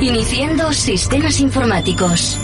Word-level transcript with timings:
Iniciando 0.00 0.72
sistemas 0.72 1.38
informáticos. 1.38 2.38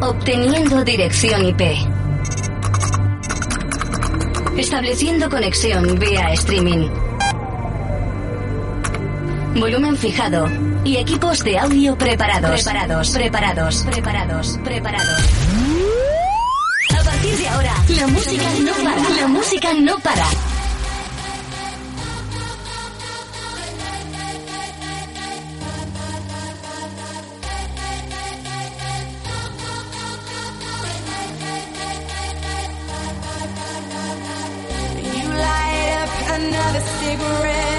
Obteniendo 0.00 0.82
dirección 0.82 1.44
IP. 1.44 1.62
Estableciendo 4.56 5.30
conexión 5.30 6.00
vía 6.00 6.32
streaming. 6.32 6.88
Volumen 9.54 9.96
fijado. 9.96 10.48
Y 10.84 10.96
equipos 10.96 11.44
de 11.44 11.58
audio 11.58 11.96
preparados. 11.96 12.62
Preparados, 12.62 13.10
preparados, 13.10 13.82
preparados, 13.84 14.58
preparados. 14.64 15.22
A 16.98 17.04
partir 17.04 17.36
de 17.36 17.48
ahora, 17.48 17.74
la 17.88 18.06
música 18.06 18.44
no 18.64 18.72
para. 18.72 19.20
La 19.20 19.28
música 19.28 19.74
no 19.74 19.98
para. 19.98 20.26
Another 36.34 36.80
cigarette 36.80 37.71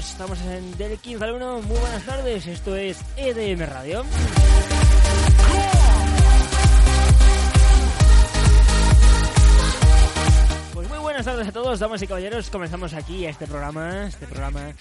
Estamos 0.00 0.40
en 0.40 0.76
Del 0.78 0.98
15 0.98 1.24
al 1.24 1.34
1. 1.34 1.62
Muy 1.62 1.78
buenas 1.78 2.02
tardes. 2.04 2.46
Esto 2.46 2.74
es 2.74 3.04
EDM 3.18 3.66
Radio. 3.66 4.02
Pues 10.72 10.88
muy 10.88 10.98
buenas 10.98 11.26
tardes 11.26 11.48
a 11.48 11.52
todos, 11.52 11.78
damas 11.78 12.00
y 12.00 12.06
caballeros. 12.06 12.48
Comenzamos 12.48 12.94
aquí 12.94 13.26
este 13.26 13.46
programa. 13.46 14.06
Este 14.06 14.26
programa. 14.26 14.72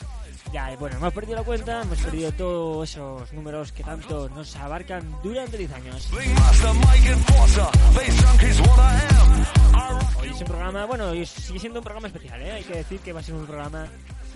Ya, 0.53 0.73
bueno, 0.77 0.95
hemos 0.95 1.13
perdido 1.13 1.35
la 1.35 1.43
cuenta, 1.43 1.81
hemos 1.81 1.99
perdido 1.99 2.31
todos 2.31 2.89
esos 2.89 3.33
números 3.33 3.73
que 3.73 3.83
tanto 3.83 4.29
nos 4.29 4.55
abarcan 4.55 5.03
durante 5.21 5.57
10 5.57 5.73
años. 5.73 6.09
Hoy 6.13 6.33
es 10.29 10.39
un 10.39 10.47
programa, 10.47 10.85
bueno, 10.85 11.11
sigue 11.25 11.59
siendo 11.59 11.79
un 11.79 11.83
programa 11.83 12.07
especial, 12.07 12.41
¿eh? 12.41 12.51
Hay 12.51 12.63
que 12.63 12.75
decir 12.75 12.99
que 13.01 13.13
va 13.13 13.19
a 13.19 13.23
ser 13.23 13.35
un 13.35 13.45
programa, 13.45 13.87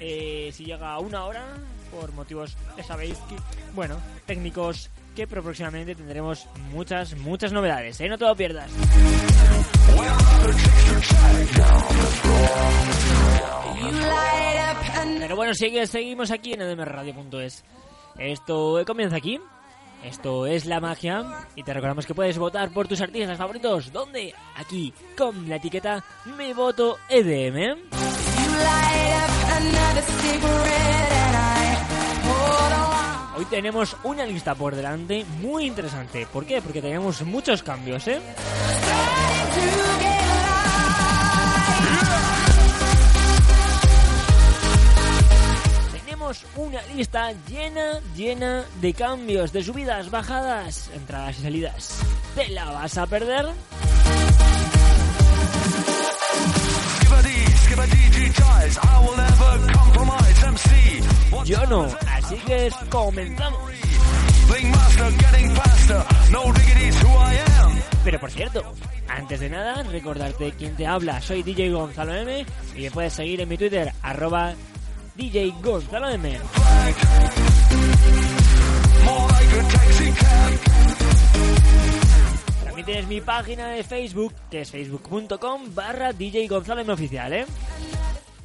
eh, 0.05 0.51
si 0.51 0.65
llega 0.65 0.91
a 0.91 0.99
una 0.99 1.23
hora, 1.23 1.45
por 1.89 2.11
motivos, 2.11 2.57
ya 2.75 2.83
sabéis, 2.83 3.17
que, 3.29 3.35
bueno, 3.73 3.97
técnicos, 4.25 4.89
que 5.15 5.27
pero 5.27 5.41
próximamente 5.41 5.95
tendremos 5.95 6.45
muchas, 6.73 7.15
muchas 7.15 7.53
novedades, 7.53 8.01
¿eh? 8.01 8.09
No 8.09 8.17
te 8.17 8.25
lo 8.25 8.35
pierdas. 8.35 8.69
Pero 15.19 15.35
bueno, 15.37 15.53
sigue, 15.53 15.87
seguimos 15.87 16.31
aquí 16.31 16.51
en 16.53 16.63
edmradio.es. 16.63 17.63
Esto 18.19 18.83
comienza 18.85 19.15
aquí. 19.15 19.39
Esto 20.03 20.45
es 20.47 20.65
la 20.65 20.81
magia. 20.81 21.47
Y 21.55 21.63
te 21.63 21.73
recordamos 21.73 22.05
que 22.05 22.13
puedes 22.13 22.37
votar 22.37 22.71
por 22.73 22.89
tus 22.89 22.99
artistas 22.99 23.37
favoritos. 23.37 23.93
¿Dónde? 23.93 24.33
Aquí, 24.57 24.93
con 25.17 25.47
la 25.47 25.55
etiqueta 25.55 26.03
Me 26.37 26.53
Voto 26.53 26.97
EDM. 27.09 28.22
Hoy 33.35 33.45
tenemos 33.45 33.95
una 34.03 34.25
lista 34.25 34.55
por 34.55 34.75
delante 34.75 35.25
muy 35.41 35.65
interesante. 35.65 36.25
¿Por 36.31 36.45
qué? 36.45 36.61
Porque 36.61 36.81
tenemos 36.81 37.21
muchos 37.23 37.63
cambios, 37.63 38.07
¿eh? 38.07 38.21
Tenemos 45.91 46.45
una 46.55 46.81
lista 46.95 47.31
llena, 47.49 47.99
llena 48.15 48.65
de 48.79 48.93
cambios, 48.93 49.51
de 49.51 49.63
subidas, 49.63 50.09
bajadas, 50.09 50.89
entradas 50.93 51.39
y 51.39 51.41
salidas. 51.41 51.99
¿Te 52.35 52.49
la 52.49 52.65
vas 52.65 52.97
a 52.97 53.07
perder? 53.07 53.47
Yo 61.45 61.65
no, 61.65 61.87
así 62.11 62.35
que 62.45 62.69
comenzamos. 62.89 63.59
Pero 68.03 68.19
por 68.19 68.31
cierto, 68.31 68.61
antes 69.07 69.39
de 69.39 69.49
nada, 69.49 69.83
recordarte 69.83 70.53
quién 70.57 70.75
te 70.75 70.85
habla. 70.85 71.21
Soy 71.21 71.43
DJ 71.43 71.71
Gonzalo 71.71 72.13
M 72.13 72.45
y 72.75 72.81
me 72.81 72.91
puedes 72.91 73.13
seguir 73.13 73.41
en 73.41 73.49
mi 73.49 73.57
Twitter, 73.57 73.91
arroba 74.01 74.53
DJ 75.15 75.53
Gonzalo 75.61 76.09
M. 76.09 76.39
También 82.73 82.85
tienes 82.87 83.07
mi 83.07 83.21
página 83.21 83.67
de 83.67 83.83
Facebook, 83.83 84.33
que 84.49 84.61
es 84.61 84.71
facebook.com 84.71 85.75
barra 85.75 86.11
DJ 86.11 86.47
Gonzalo 86.47 86.81
M 86.81 86.91
oficial, 86.91 87.31
¿eh? 87.31 87.45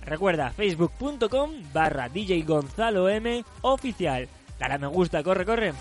Recuerda, 0.05 0.51
facebook.com 0.51 1.51
barra 1.73 2.11
DJ 2.11 2.43
Gonzalo 2.43 3.09
M 3.09 3.43
oficial. 3.63 4.29
Dale 4.59 4.79
me 4.79 4.87
gusta, 4.89 5.23
corre, 5.23 5.47
corre. 5.47 5.73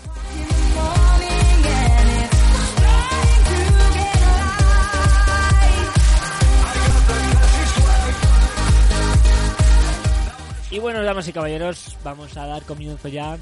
Y 10.70 10.78
bueno, 10.78 11.02
damas 11.02 11.28
y 11.28 11.34
caballeros, 11.34 11.98
vamos 12.02 12.34
a 12.38 12.46
dar 12.46 12.62
comienzo 12.62 13.08
ya 13.08 13.36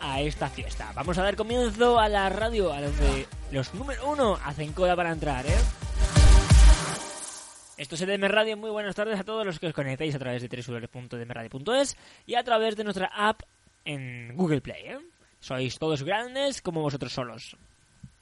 a 0.00 0.20
esta 0.20 0.48
fiesta. 0.48 0.92
Vamos 0.94 1.18
a 1.18 1.22
dar 1.22 1.36
comienzo 1.36 1.98
a 1.98 2.08
la 2.08 2.28
radio, 2.28 2.72
a 2.72 2.80
donde 2.80 3.26
los 3.50 3.72
número 3.74 4.08
uno 4.10 4.38
hacen 4.44 4.72
cola 4.72 4.96
para 4.96 5.12
entrar, 5.12 5.46
¿eh? 5.46 5.58
Esto 7.76 7.94
es 7.94 8.02
EDM 8.02 8.24
Radio, 8.24 8.56
muy 8.56 8.70
buenas 8.70 8.96
tardes 8.96 9.20
a 9.20 9.24
todos 9.24 9.46
los 9.46 9.58
que 9.58 9.68
os 9.68 9.72
conectáis 9.72 10.14
a 10.14 10.18
través 10.18 10.42
de 10.42 10.48
www.dmradio.es 10.48 11.96
y 12.26 12.34
a 12.34 12.42
través 12.42 12.76
de 12.76 12.84
nuestra 12.84 13.06
app 13.14 13.42
en 13.84 14.36
Google 14.36 14.60
Play, 14.60 14.82
¿eh? 14.84 14.98
Sois 15.40 15.78
todos 15.78 16.02
grandes 16.02 16.60
como 16.60 16.82
vosotros 16.82 17.12
solos. 17.12 17.56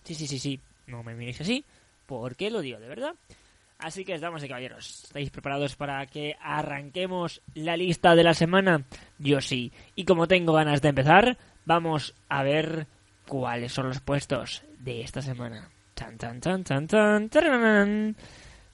Sí, 0.04 0.14
sí, 0.14 0.26
sí, 0.26 0.38
sí, 0.38 0.60
no 0.86 1.02
me 1.02 1.14
miréis 1.14 1.40
así, 1.40 1.64
porque 2.06 2.50
lo 2.50 2.60
digo 2.60 2.78
de 2.78 2.88
verdad. 2.88 3.14
Así 3.78 4.04
que, 4.04 4.18
damas 4.18 4.42
y 4.42 4.48
caballeros, 4.48 5.04
¿estáis 5.04 5.30
preparados 5.30 5.76
para 5.76 6.04
que 6.06 6.36
arranquemos 6.40 7.42
la 7.54 7.76
lista 7.76 8.14
de 8.14 8.24
la 8.24 8.32
semana? 8.32 8.84
Yo 9.18 9.40
sí. 9.40 9.72
Y 9.94 10.04
como 10.04 10.28
tengo 10.28 10.54
ganas 10.54 10.80
de 10.80 10.88
empezar, 10.88 11.36
vamos 11.66 12.14
a 12.30 12.42
ver 12.42 12.86
cuáles 13.28 13.72
son 13.72 13.88
los 13.88 14.00
puestos 14.00 14.62
de 14.78 15.02
esta 15.02 15.20
semana. 15.20 15.68
Chan, 15.94 16.16
chan, 16.16 16.40
chan, 16.40 16.64
chan, 16.64 16.88
chan, 16.88 17.28
tararán. 17.28 18.16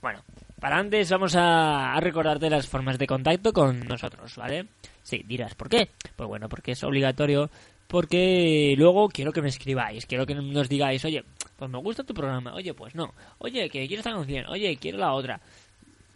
Bueno, 0.01 0.23
para 0.61 0.79
antes 0.79 1.11
vamos 1.11 1.35
a, 1.37 1.99
recordarte 2.01 2.49
las 2.49 2.69
formas 2.69 2.99
de 2.99 3.07
contacto 3.07 3.53
con 3.53 3.81
nosotros, 3.81 4.37
¿vale? 4.37 4.67
Sí, 5.03 5.25
dirás, 5.27 5.55
¿por 5.55 5.69
qué? 5.69 5.89
Pues 6.15 6.29
bueno, 6.29 6.49
porque 6.49 6.73
es 6.73 6.85
obligatorio 6.85 7.51
porque 7.89 8.75
luego 8.79 9.09
quiero 9.09 9.33
que 9.33 9.43
me 9.43 9.49
escribáis, 9.49 10.07
quiero 10.07 10.25
que 10.25 10.35
nos 10.35 10.69
digáis, 10.69 11.05
oye, 11.05 11.25
pues 11.57 11.71
me 11.71 11.79
gusta 11.79 12.05
tu 12.05 12.15
programa, 12.15 12.55
oye, 12.55 12.73
pues 12.73 12.95
no, 12.95 13.13
oye, 13.39 13.69
que 13.69 13.87
quiero 13.87 14.01
esta 14.01 14.13
canción, 14.13 14.47
oye, 14.47 14.77
quiero 14.77 14.97
la 14.97 15.13
otra. 15.13 15.41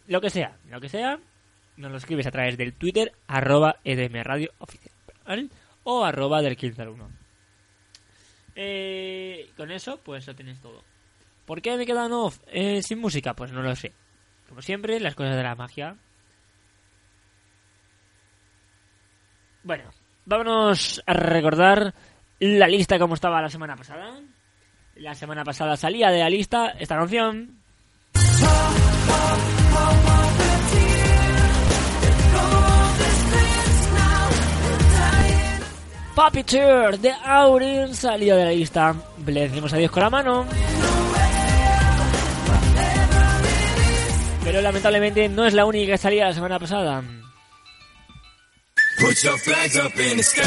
Lo 0.07 0.19
que 0.19 0.31
sea, 0.31 0.57
lo 0.71 0.81
que 0.81 0.89
sea, 0.89 1.19
nos 1.75 1.91
lo 1.91 1.97
escribes 1.97 2.25
a 2.25 2.31
través 2.31 2.57
del 2.57 2.73
Twitter, 2.73 3.11
arroba 3.27 3.75
edmradio 3.83 4.51
oficial, 4.57 4.95
¿vale? 5.25 5.49
O 5.89 6.03
arroba 6.03 6.41
del 6.41 6.57
15 6.57 6.81
al 6.81 6.89
1. 6.89 7.09
Eh, 8.55 9.49
con 9.55 9.71
eso, 9.71 10.01
pues 10.03 10.27
lo 10.27 10.35
tienes 10.35 10.59
todo. 10.59 10.83
¿Por 11.45 11.61
qué 11.61 11.77
me 11.77 11.85
quedan 11.85 12.11
off 12.11 12.39
eh, 12.47 12.81
sin 12.81 12.99
música? 12.99 13.33
Pues 13.33 13.53
no 13.53 13.61
lo 13.61 13.73
sé. 13.73 13.93
Como 14.49 14.61
siempre, 14.61 14.99
las 14.99 15.15
cosas 15.15 15.37
de 15.37 15.43
la 15.43 15.55
magia. 15.55 15.95
Bueno, 19.63 19.85
vámonos 20.25 21.01
a 21.05 21.13
recordar 21.13 21.93
la 22.39 22.67
lista 22.67 22.99
como 22.99 23.13
estaba 23.13 23.41
la 23.41 23.49
semana 23.49 23.77
pasada. 23.77 24.19
La 24.95 25.15
semana 25.15 25.45
pasada 25.45 25.77
salía 25.77 26.09
de 26.09 26.19
la 26.19 26.29
lista 26.29 26.71
esta 26.71 26.97
canción. 26.97 27.61
Puppeteer 36.17 36.97
de 36.97 37.13
Aurin 37.25 37.93
salió 37.93 38.35
de 38.35 38.45
la 38.45 38.49
lista. 38.49 38.95
Le 39.23 39.41
decimos 39.41 39.71
adiós 39.71 39.91
con 39.91 40.01
la 40.01 40.09
mano. 40.09 40.47
Pero 44.43 44.59
lamentablemente 44.61 45.29
no 45.29 45.45
es 45.45 45.53
la 45.53 45.65
única 45.65 45.91
que 45.91 45.97
salía 45.99 46.25
la 46.25 46.33
semana 46.33 46.57
pasada. 46.57 47.03
Put 48.99 49.15
your 49.21 49.37
flags 49.37 49.75
up 49.75 49.91
in 49.99 50.17
the 50.17 50.23
sky. 50.23 50.41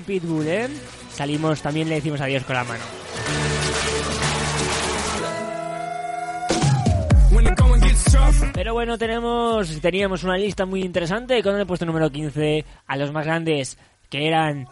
Pitbull, 0.00 0.46
¿eh? 0.46 0.68
Salimos, 1.12 1.60
también 1.62 1.88
le 1.88 1.96
decimos 1.96 2.20
adiós 2.20 2.44
con 2.44 2.56
la 2.56 2.64
mano. 2.64 2.84
Pero 8.52 8.74
bueno, 8.74 8.96
tenemos 8.96 9.80
teníamos 9.80 10.22
una 10.24 10.36
lista 10.36 10.66
muy 10.66 10.82
interesante 10.82 11.42
con 11.42 11.56
el 11.56 11.66
puesto 11.66 11.84
número 11.84 12.10
15 12.10 12.64
a 12.86 12.96
los 12.96 13.10
más 13.10 13.26
grandes, 13.26 13.76
que 14.08 14.28
eran 14.28 14.68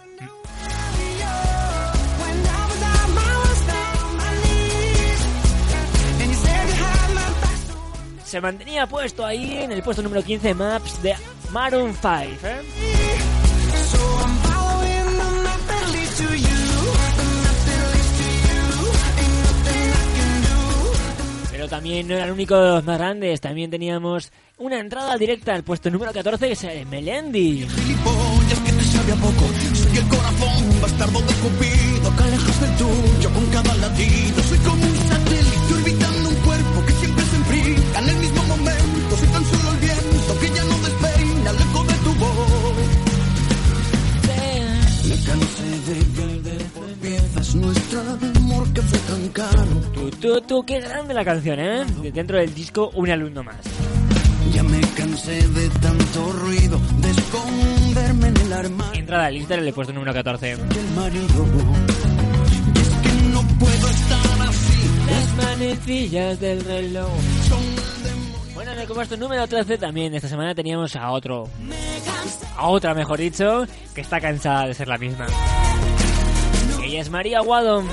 se 8.30 8.40
mantenía 8.40 8.86
puesto 8.86 9.26
ahí 9.26 9.58
en 9.58 9.72
el 9.72 9.82
puesto 9.82 10.02
número 10.02 10.22
15 10.22 10.54
Maps 10.54 11.02
de 11.02 11.16
Maroon 11.50 11.92
5, 11.94 12.46
¿eh? 12.46 12.99
Pero 21.60 21.68
también 21.68 22.08
no 22.08 22.14
era 22.14 22.24
el 22.24 22.30
único 22.30 22.56
de 22.56 22.70
los 22.70 22.84
más 22.86 22.96
grandes, 22.96 23.38
también 23.38 23.70
teníamos 23.70 24.32
una 24.56 24.80
entrada 24.80 25.14
directa 25.18 25.52
al 25.54 25.62
puesto 25.62 25.90
número 25.90 26.10
14 26.10 26.46
que 26.46 26.52
es 26.52 26.64
el 26.64 26.86
Melendi. 26.86 27.68
gilipollas 27.68 28.60
que 28.64 28.72
te 28.72 28.82
sabe 28.84 29.12
a 29.12 29.16
poco. 29.16 29.44
Soy 29.74 29.98
el 29.98 30.08
corazón 30.08 30.80
bastardo 30.80 31.20
de 31.20 31.34
Cupido, 31.34 32.16
que 32.16 32.22
alejas 32.22 32.60
del 32.62 32.76
tuyo 32.78 33.30
con 33.34 33.46
cada 33.48 33.74
latido. 33.74 34.42
Soy 34.42 34.58
como 34.60 34.86
un 34.86 34.96
satélite 35.06 35.74
orbitando 35.74 36.28
un 36.30 36.34
cuerpo 36.36 36.86
que 36.86 36.92
siempre 36.94 37.24
se 37.26 37.36
enfría 37.36 37.98
en 37.98 38.08
el 38.08 38.16
mismo 38.16 38.42
momento. 38.44 39.16
Soy 39.18 39.28
tan 39.28 39.44
solo 39.44 39.70
el 39.72 39.76
viento 39.80 40.40
que 40.40 40.48
ya 40.48 40.64
no 40.64 40.78
despeina 40.78 41.50
el 41.50 41.56
eco 41.60 41.84
de 41.84 41.94
tu 42.04 42.14
voz. 42.14 42.74
Me 45.10 45.16
cansé 45.26 45.92
de 45.92 46.24
vender 46.24 46.64
por 46.72 46.86
piezas 47.02 47.54
nuestro 47.54 48.00
amor 48.00 48.72
que 48.72 48.80
fue 48.80 48.98
tan 49.00 49.28
caro. 49.28 49.79
Tú, 50.10 50.16
tú, 50.18 50.40
tú, 50.40 50.64
qué 50.64 50.80
grande 50.80 51.14
la 51.14 51.24
canción, 51.24 51.58
¿eh? 51.60 51.84
De 52.02 52.10
Dentro 52.10 52.38
del 52.38 52.54
disco, 52.54 52.90
un 52.94 53.10
alumno 53.10 53.42
más. 53.42 53.56
Ya 54.52 54.62
me 54.62 54.80
cansé 54.96 55.46
de 55.48 55.68
tanto 55.80 56.32
ruido, 56.32 56.80
de 56.98 57.10
esconderme 57.10 58.28
en 58.28 58.36
el 58.38 58.52
armario 58.52 59.00
Entrada 59.00 59.26
al 59.26 59.34
lista 59.34 59.54
en 59.54 59.66
el 59.66 59.72
puesto 59.72 59.92
número 59.92 60.12
14. 60.12 60.56
del 60.56 60.90
marido. 60.96 61.46
Y 62.74 62.78
es 62.78 62.88
que 62.88 63.28
no 63.32 63.42
puedo 63.58 63.88
estar 63.88 64.48
así. 64.48 64.90
Las 65.06 65.46
manecillas 65.46 66.40
del 66.40 66.64
reloj. 66.64 67.10
Bueno, 68.54 68.72
en 68.72 68.78
el 68.78 69.20
número 69.20 69.46
13 69.46 69.78
también 69.78 70.14
esta 70.14 70.28
semana 70.28 70.54
teníamos 70.54 70.96
a 70.96 71.10
otro. 71.10 71.48
A 72.56 72.68
otra, 72.68 72.94
mejor 72.94 73.18
dicho, 73.18 73.64
que 73.94 74.00
está 74.00 74.20
cansada 74.20 74.66
de 74.66 74.74
ser 74.74 74.88
la 74.88 74.98
misma. 74.98 75.26
Ella 76.82 77.00
es 77.00 77.10
María 77.10 77.40
Guado. 77.40 77.84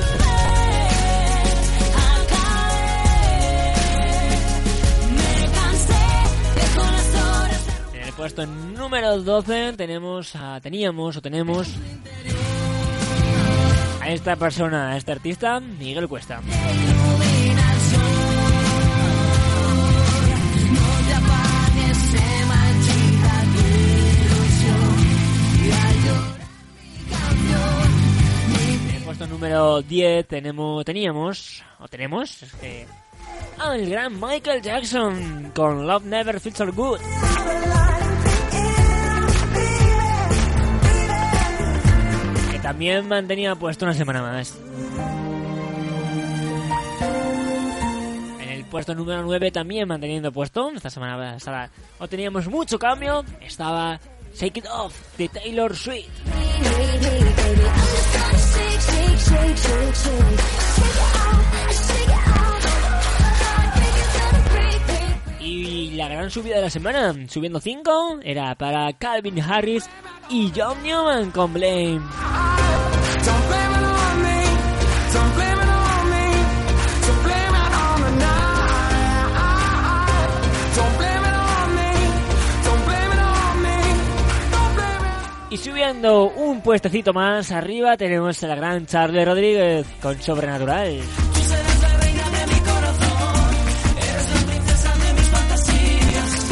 Puesto 8.18 8.48
número 8.48 9.22
12 9.22 9.74
tenemos 9.74 10.36
a, 10.36 10.60
teníamos 10.60 11.16
o 11.16 11.22
tenemos 11.22 11.68
a 14.02 14.10
esta 14.10 14.36
persona, 14.36 14.92
a 14.94 14.98
este 14.98 15.12
artista, 15.12 15.60
Miguel 15.60 16.08
Cuesta. 16.08 16.42
En 28.96 29.04
puesto 29.04 29.28
número 29.28 29.82
10 29.84 30.28
tenemos, 30.28 30.84
teníamos, 30.84 31.64
o 31.80 31.88
tenemos, 31.88 32.44
eh, 32.64 32.88
al 33.60 33.88
gran 33.88 34.20
Michael 34.20 34.64
Jackson 34.64 35.52
con 35.56 35.86
Love 35.86 36.06
Never 36.06 36.40
Feels 36.40 36.58
So 36.58 36.72
Good. 36.74 37.00
También 42.68 43.08
mantenía 43.08 43.56
puesto 43.56 43.86
una 43.86 43.94
semana 43.94 44.22
más. 44.22 44.60
En 48.42 48.50
el 48.50 48.66
puesto 48.66 48.94
número 48.94 49.24
9 49.24 49.52
también 49.52 49.88
manteniendo 49.88 50.34
puesto. 50.34 50.74
Esta 50.76 50.90
semana 50.90 51.16
pasada 51.16 51.70
no 51.98 52.10
teníamos 52.10 52.50
mucho 52.50 52.78
cambio. 52.78 53.24
Estaba 53.40 53.98
Shake 54.36 54.58
It 54.58 54.66
Off 54.70 55.18
de 55.18 55.30
Taylor 55.30 55.74
Swift. 55.78 56.10
Y 65.40 65.92
la 65.92 66.10
gran 66.10 66.30
subida 66.30 66.58
de 66.58 66.62
la 66.64 66.70
semana, 66.70 67.16
subiendo 67.30 67.62
5, 67.62 68.20
era 68.24 68.56
para 68.56 68.92
Calvin 68.92 69.42
Harris 69.42 69.90
y 70.30 70.52
John 70.54 70.84
Newman 70.84 71.32
con 71.32 71.54
Blame. 71.54 72.27
Y 85.58 85.60
subiendo 85.60 86.30
un 86.30 86.62
puestecito 86.62 87.14
más 87.14 87.52
arriba 87.52 87.98
tenemos 87.98 88.44
a 88.44 88.48
la 88.48 88.56
gran 88.56 88.86
Charlie 88.86 89.26
Rodríguez 89.26 89.88
con 90.00 90.22
Sobrenatural. 90.22 91.00
Tú 91.34 91.40
serás 91.42 91.82
la 91.82 91.98
reina 91.98 92.30
de 92.30 92.54
mi 92.54 92.60
corazón. 92.60 93.56
Eres 93.98 94.34
la 94.34 94.52
princesa 94.52 94.94
de 94.98 95.14
mis 95.14 95.28
fantasías. 95.30 96.48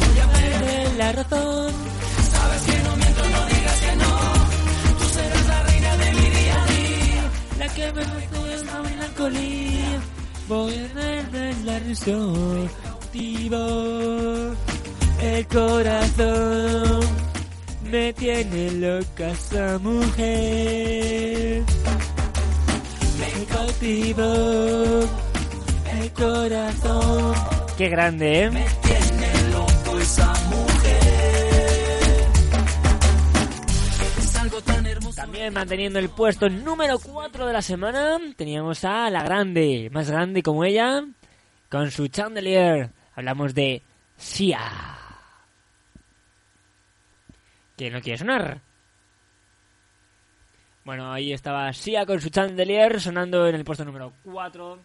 Voy 0.00 0.18
a 0.18 0.26
perder 0.32 0.94
La 0.96 1.12
razón. 1.12 1.72
Sabes 2.32 2.62
que 2.62 2.82
no 2.82 2.96
miento, 2.96 3.22
no 3.30 3.46
digas 3.46 3.80
que 3.80 3.96
no. 3.96 4.98
Tú 4.98 5.04
serás 5.04 5.46
la 5.46 5.62
reina 5.62 5.96
de 5.96 6.12
mi 6.14 6.30
día 6.30 6.62
a 6.62 6.66
día. 6.66 7.22
La 7.60 7.68
que 7.68 7.92
me 7.92 8.02
hace 8.02 8.64
la 8.64 8.82
melancolía. 8.82 10.00
Voy 10.48 10.74
a 10.74 10.88
perder 10.94 11.54
la 11.64 11.78
razón. 11.78 12.70
Vivo. 13.12 14.56
El 15.20 15.46
corazón 15.46 17.27
me 17.90 18.12
tiene 18.12 18.70
loca 18.72 19.30
esa 19.30 19.78
mujer. 19.78 21.62
Me 23.18 23.44
cautivó 23.46 25.00
el 26.00 26.12
corazón 26.12 27.34
Qué 27.78 27.88
grande, 27.88 28.46
¿eh? 28.46 28.50
También 35.14 35.54
manteniendo 35.54 36.00
el 36.00 36.08
puesto 36.08 36.48
número 36.48 36.98
4 36.98 37.46
de 37.46 37.52
la 37.52 37.62
semana, 37.62 38.18
teníamos 38.36 38.84
a 38.84 39.10
la 39.10 39.22
grande, 39.22 39.90
más 39.92 40.10
grande 40.10 40.42
como 40.42 40.64
ella, 40.64 41.04
con 41.68 41.92
su 41.92 42.08
chandelier. 42.08 42.90
Hablamos 43.14 43.54
de 43.54 43.82
Sia. 44.16 44.97
¿Quién 47.78 47.92
no 47.92 48.00
quiere 48.00 48.18
sonar? 48.18 48.60
Bueno, 50.84 51.12
ahí 51.12 51.32
estaba 51.32 51.72
Sia 51.72 52.04
con 52.04 52.20
su 52.20 52.28
chandelier 52.28 53.00
sonando 53.00 53.46
en 53.46 53.54
el 53.54 53.64
puesto 53.64 53.84
número 53.84 54.12
4. 54.24 54.80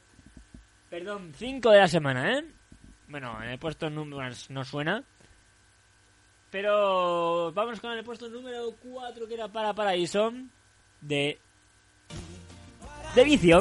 Perdón, 0.92 1.34
5 1.36 1.72
de 1.72 1.80
la 1.80 1.88
semana, 1.88 2.38
¿eh? 2.38 2.46
Bueno, 3.08 3.42
en 3.42 3.50
el 3.50 3.58
puesto 3.58 3.90
número 3.90 4.30
no 4.50 4.64
suena. 4.64 5.04
Pero 6.52 7.52
vamos 7.54 7.80
con 7.80 7.94
el 7.94 8.04
puesto 8.04 8.30
número 8.30 8.76
4 8.80 9.28
que 9.28 9.34
era 9.34 9.48
para 9.48 9.74
Paraíso 9.74 10.32
de 11.02 11.40
de 13.16 13.24
vicio. 13.24 13.60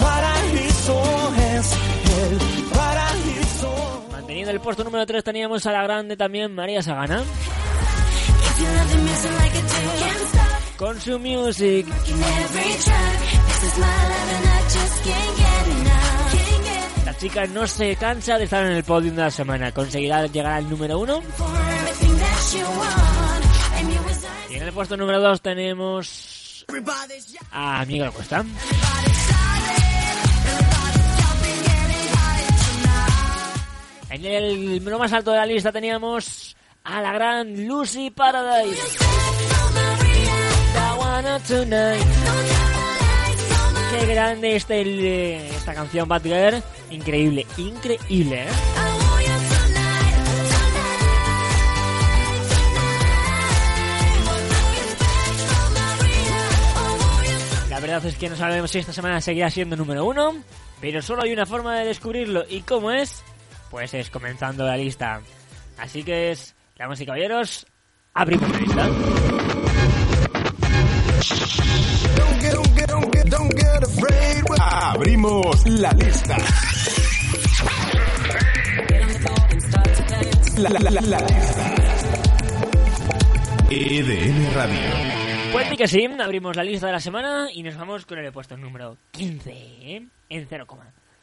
paraíso, 0.00 1.02
es 1.36 1.72
el 2.18 2.47
Manteniendo 4.28 4.52
el 4.52 4.60
puesto 4.60 4.84
número 4.84 5.06
3 5.06 5.24
teníamos 5.24 5.64
a 5.64 5.72
la 5.72 5.82
grande 5.84 6.14
también 6.14 6.54
María 6.54 6.82
Sagana 6.82 7.24
con 10.76 11.00
su 11.00 11.18
music. 11.18 11.86
La 17.06 17.16
chica 17.16 17.46
no 17.46 17.66
se 17.66 17.96
cansa 17.96 18.36
de 18.36 18.44
estar 18.44 18.66
en 18.66 18.72
el 18.72 18.84
podium 18.84 19.16
de 19.16 19.22
la 19.22 19.30
semana. 19.30 19.72
Conseguirá 19.72 20.26
llegar 20.26 20.52
al 20.52 20.68
número 20.68 20.98
1. 20.98 21.22
Y 24.50 24.54
en 24.56 24.62
el 24.62 24.72
puesto 24.74 24.98
número 24.98 25.22
2 25.22 25.40
tenemos 25.40 26.66
a 27.50 27.82
Miguel 27.86 28.10
Cuesta. 28.10 28.44
En 34.10 34.24
el 34.24 34.78
número 34.78 34.98
más 34.98 35.12
alto 35.12 35.32
de 35.32 35.36
la 35.36 35.46
lista 35.46 35.70
teníamos 35.70 36.56
a 36.84 37.02
la 37.02 37.12
gran 37.12 37.66
Lucy 37.66 38.10
Paradise. 38.10 38.98
Qué 43.90 44.06
grande 44.06 44.56
este, 44.56 44.80
eh, 44.80 45.48
esta 45.50 45.74
canción 45.74 46.08
Bad 46.08 46.22
Girl. 46.22 46.62
Increíble, 46.90 47.46
increíble, 47.58 48.44
¿eh? 48.44 48.48
La 57.68 57.80
verdad 57.80 58.04
es 58.06 58.16
que 58.16 58.28
no 58.28 58.36
sabemos 58.36 58.70
si 58.70 58.78
esta 58.78 58.92
semana 58.92 59.20
seguirá 59.20 59.50
siendo 59.50 59.76
número 59.76 60.04
uno, 60.04 60.42
pero 60.80 61.02
solo 61.02 61.22
hay 61.22 61.32
una 61.32 61.46
forma 61.46 61.78
de 61.78 61.86
descubrirlo. 61.86 62.44
¿Y 62.48 62.62
cómo 62.62 62.90
es? 62.90 63.22
Pues 63.70 63.92
es 63.94 64.10
comenzando 64.10 64.64
la 64.66 64.76
lista. 64.76 65.20
Así 65.78 66.02
que 66.02 66.30
es, 66.32 66.54
damas 66.76 67.00
y 67.00 67.06
caballeros, 67.06 67.66
abrimos 68.14 68.50
la 68.50 68.58
lista. 68.58 68.88
Abrimos 74.60 75.66
la 75.68 75.90
lista. 75.92 76.36
La, 80.58 80.68
la- 80.70 80.90
la- 80.90 81.00
la 81.00 81.20
lista. 81.20 81.74
EDM 83.70 84.54
Radio. 84.54 84.78
Pues 85.52 85.68
sí 85.68 85.76
que 85.76 85.88
sí, 85.88 86.06
abrimos 86.20 86.56
la 86.56 86.64
lista 86.64 86.86
de 86.86 86.92
la 86.92 87.00
semana 87.00 87.48
y 87.52 87.62
nos 87.62 87.76
vamos 87.76 88.04
con 88.06 88.18
el 88.18 88.30
puesto 88.32 88.56
número 88.56 88.96
15, 89.12 89.50
¿eh? 89.52 90.06
en 90.28 90.46
0, 90.48 90.66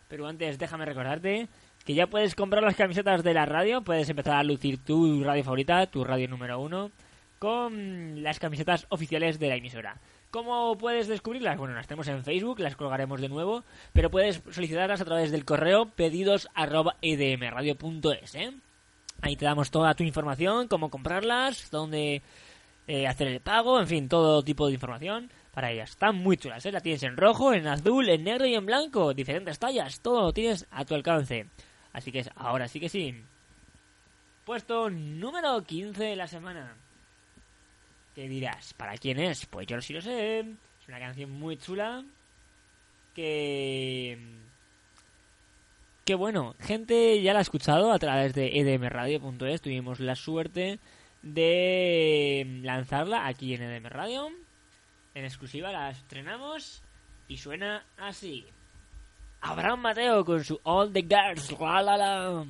Pero 0.08 0.28
antes 0.28 0.58
déjame 0.58 0.86
recordarte 0.86 1.48
que 1.86 1.94
ya 1.94 2.08
puedes 2.08 2.36
comprar 2.36 2.64
las 2.64 2.76
camisetas 2.76 3.24
de 3.24 3.34
la 3.34 3.46
radio, 3.46 3.82
puedes 3.82 4.10
empezar 4.10 4.36
a 4.36 4.44
lucir 4.44 4.84
tu 4.84 5.24
radio 5.24 5.44
favorita, 5.44 5.86
tu 5.86 6.04
radio 6.04 6.28
número 6.28 6.60
uno, 6.60 6.92
con 7.38 8.24
las 8.24 8.40
camisetas 8.40 8.88
oficiales 8.90 9.38
de 9.38 9.50
la 9.50 9.56
emisora. 9.56 10.00
¿Cómo 10.32 10.78
puedes 10.78 11.08
descubrirlas? 11.08 11.58
Bueno, 11.58 11.76
las 11.76 11.88
tenemos 11.88 12.08
en 12.08 12.24
Facebook, 12.24 12.60
las 12.60 12.76
colgaremos 12.76 13.22
de 13.22 13.30
nuevo, 13.30 13.64
pero 13.94 14.10
puedes 14.10 14.42
solicitarlas 14.50 15.00
a 15.00 15.06
través 15.06 15.32
del 15.32 15.46
correo 15.46 15.86
pedidos 15.86 16.50
arroba 16.56 16.98
edmradio.es, 17.02 18.36
¿eh? 18.36 18.52
Ahí 19.22 19.36
te 19.36 19.46
damos 19.46 19.72
toda 19.72 19.94
tu 19.94 20.04
información, 20.04 20.68
cómo 20.68 20.90
comprarlas, 20.90 21.70
dónde 21.72 22.22
eh, 22.88 23.08
hacer 23.08 23.28
el 23.28 23.40
pago, 23.40 23.80
en 23.80 23.88
fin, 23.88 24.10
todo 24.10 24.44
tipo 24.44 24.68
de 24.68 24.74
información 24.74 25.30
para 25.54 25.72
ellas. 25.72 25.92
Están 25.92 26.18
muy 26.18 26.36
chulas, 26.36 26.66
¿eh? 26.66 26.72
La 26.72 26.82
tienes 26.82 27.04
en 27.04 27.16
rojo, 27.16 27.54
en 27.54 27.68
azul, 27.68 28.10
en 28.10 28.24
negro 28.24 28.46
y 28.46 28.56
en 28.56 28.66
blanco, 28.66 29.14
diferentes 29.14 29.60
tallas, 29.60 30.02
todo 30.02 30.22
lo 30.22 30.34
tienes 30.34 30.66
a 30.72 30.84
tu 30.84 30.96
alcance. 30.96 31.46
Así 31.96 32.12
que 32.12 32.26
ahora 32.36 32.68
sí 32.68 32.82
que 32.82 32.90
sí. 32.90 33.16
Puesto 34.44 34.90
número 34.90 35.64
15 35.64 36.04
de 36.04 36.16
la 36.18 36.28
semana. 36.28 36.76
¿Qué 38.14 38.28
dirás? 38.28 38.74
¿Para 38.74 38.98
quién 38.98 39.18
es? 39.18 39.46
Pues 39.46 39.66
yo 39.66 39.80
sí 39.80 39.94
lo 39.94 40.02
sé. 40.02 40.40
Es 40.40 40.88
una 40.90 41.00
canción 41.00 41.32
muy 41.32 41.56
chula. 41.58 42.04
Que... 43.14 44.20
Que 46.04 46.16
bueno, 46.16 46.54
gente 46.60 47.22
ya 47.22 47.32
la 47.32 47.40
ha 47.40 47.44
escuchado 47.44 47.94
a 47.94 47.98
través 47.98 48.34
de 48.34 48.60
edmradio.es. 48.60 49.62
Tuvimos 49.62 50.02
la 50.02 50.16
suerte 50.16 50.80
de 51.22 52.60
lanzarla 52.62 53.26
aquí 53.26 53.54
en 53.54 53.62
EDM 53.62 53.86
Radio. 53.86 54.28
En 55.14 55.24
exclusiva 55.24 55.72
la 55.72 55.92
estrenamos 55.92 56.84
y 57.30 57.38
suena 57.38 57.86
así. 57.96 58.46
Abraham 59.42 59.82
Mateo 59.82 60.26
con 60.26 60.44
su 60.44 60.60
All 60.64 60.92
the 60.92 61.02
Girls. 61.02 61.52
La, 61.60 61.82
la, 61.82 61.98
la. 61.98 62.46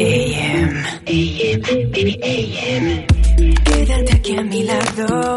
AM, 0.00 0.70
AM, 1.06 1.60
baby 1.90 2.14
AM. 2.22 3.06
Quédate 3.64 4.12
aquí 4.14 4.36
a 4.36 4.42
mi 4.42 4.62
lado, 4.64 5.36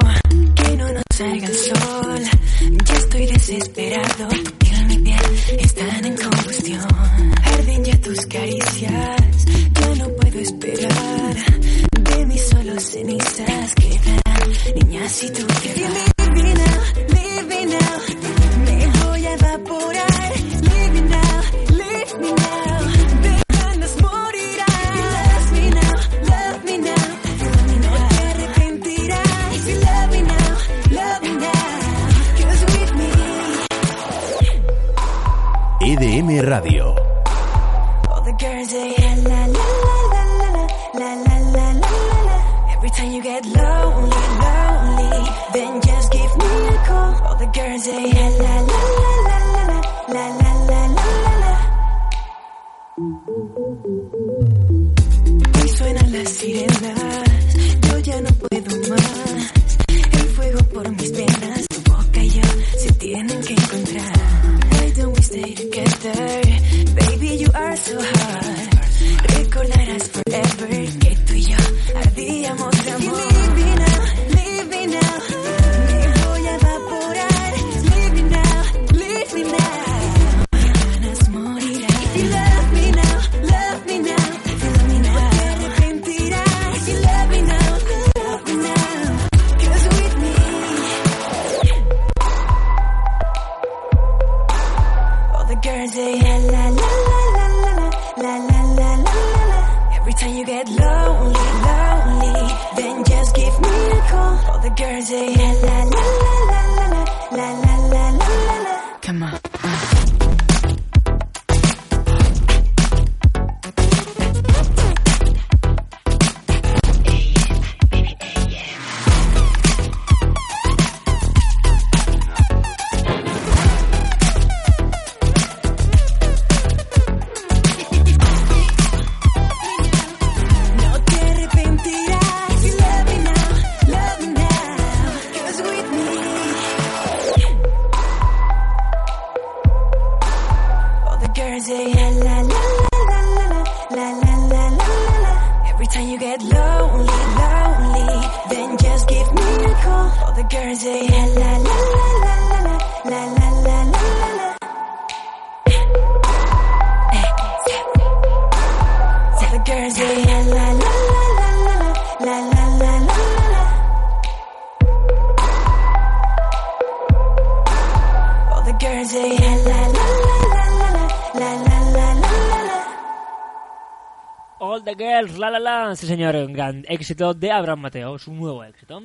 la. 175.91 175.95
Sí, 175.95 176.07
señor, 176.07 176.35
un 176.35 176.53
gran 176.53 176.83
éxito 176.87 177.33
de 177.33 177.51
Abraham 177.51 177.81
Mateo, 177.81 178.17
su 178.17 178.33
nuevo 178.33 178.63
éxito. 178.63 179.01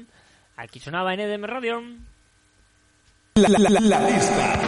Aquí 0.57 0.79
sonaba 0.81 1.13
en 1.15 1.21
EDM 1.21 1.45
Radio. 1.45 1.83
La, 3.35 3.49
la- 3.49 3.59
la- 3.69 3.81
la 3.81 4.11
lista. 4.11 4.61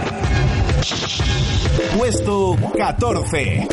Puesto 1.96 2.56
14. 2.76 3.66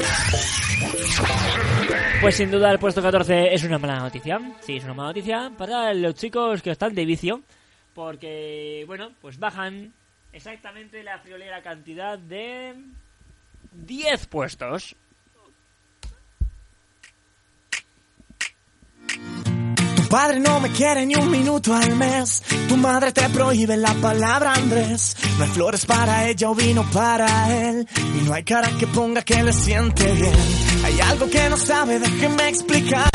Pues 2.21 2.35
sin 2.35 2.49
duda 2.49 2.71
el 2.71 2.79
puesto 2.79 3.01
14 3.01 3.53
es 3.53 3.63
una 3.63 3.77
mala 3.77 3.99
noticia. 3.99 4.39
Sí, 4.61 4.77
es 4.77 4.83
una 4.85 4.93
mala 4.93 5.09
noticia 5.09 5.51
para 5.57 5.93
los 5.93 6.15
chicos 6.15 6.61
que 6.61 6.71
están 6.71 6.95
de 6.95 7.05
vicio. 7.05 7.41
Porque, 7.93 8.83
bueno, 8.87 9.11
pues 9.21 9.37
bajan 9.37 9.93
exactamente 10.33 11.03
la 11.03 11.19
friolera 11.19 11.61
cantidad 11.61 12.17
de 12.17 12.73
10 13.73 14.25
puestos. 14.27 14.95
Tu 19.95 20.03
padre 20.09 20.39
no 20.39 20.59
me 20.59 20.69
quiere 20.71 21.05
ni 21.05 21.15
un 21.15 21.29
minuto 21.31 21.73
al 21.73 21.95
mes. 21.95 22.43
Tu 22.67 22.77
madre 22.77 23.11
te 23.11 23.27
prohíbe 23.29 23.75
la 23.77 23.93
palabra 23.95 24.53
Andrés. 24.53 25.15
No 25.37 25.43
hay 25.43 25.49
flores 25.49 25.85
para 25.85 26.27
ella 26.27 26.49
o 26.49 26.55
vino 26.55 26.83
para 26.91 27.27
él. 27.55 27.87
Y 28.17 28.21
no 28.23 28.33
hay 28.33 28.43
cara 28.43 28.69
que 28.79 28.87
ponga 28.87 29.21
que 29.23 29.43
le 29.43 29.53
siente 29.53 30.11
bien. 30.11 30.33
Hay 30.83 30.99
algo 31.01 31.29
que 31.29 31.49
no 31.49 31.57
sabe, 31.57 31.99
déjeme 31.99 32.49
explicar. 32.49 33.09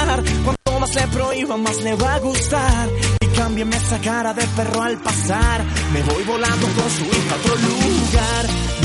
Cuanto 0.44 0.80
más 0.80 0.94
le 0.94 1.06
prohíba, 1.08 1.56
más 1.56 1.80
le 1.82 1.94
va 1.94 2.14
a 2.14 2.18
gustar. 2.18 2.88
Y 3.20 3.26
cámbiame 3.36 3.76
esa 3.76 3.98
cara 4.00 4.34
de 4.34 4.46
perro 4.48 4.82
al 4.82 4.96
pasar. 4.98 5.64
Me 5.92 6.02
voy 6.02 6.24
volando 6.24 6.66
con 6.66 6.90
su 6.90 7.04
hija 7.04 7.34
a 7.34 7.38
otro 7.38 7.54
lugar. 7.56 8.79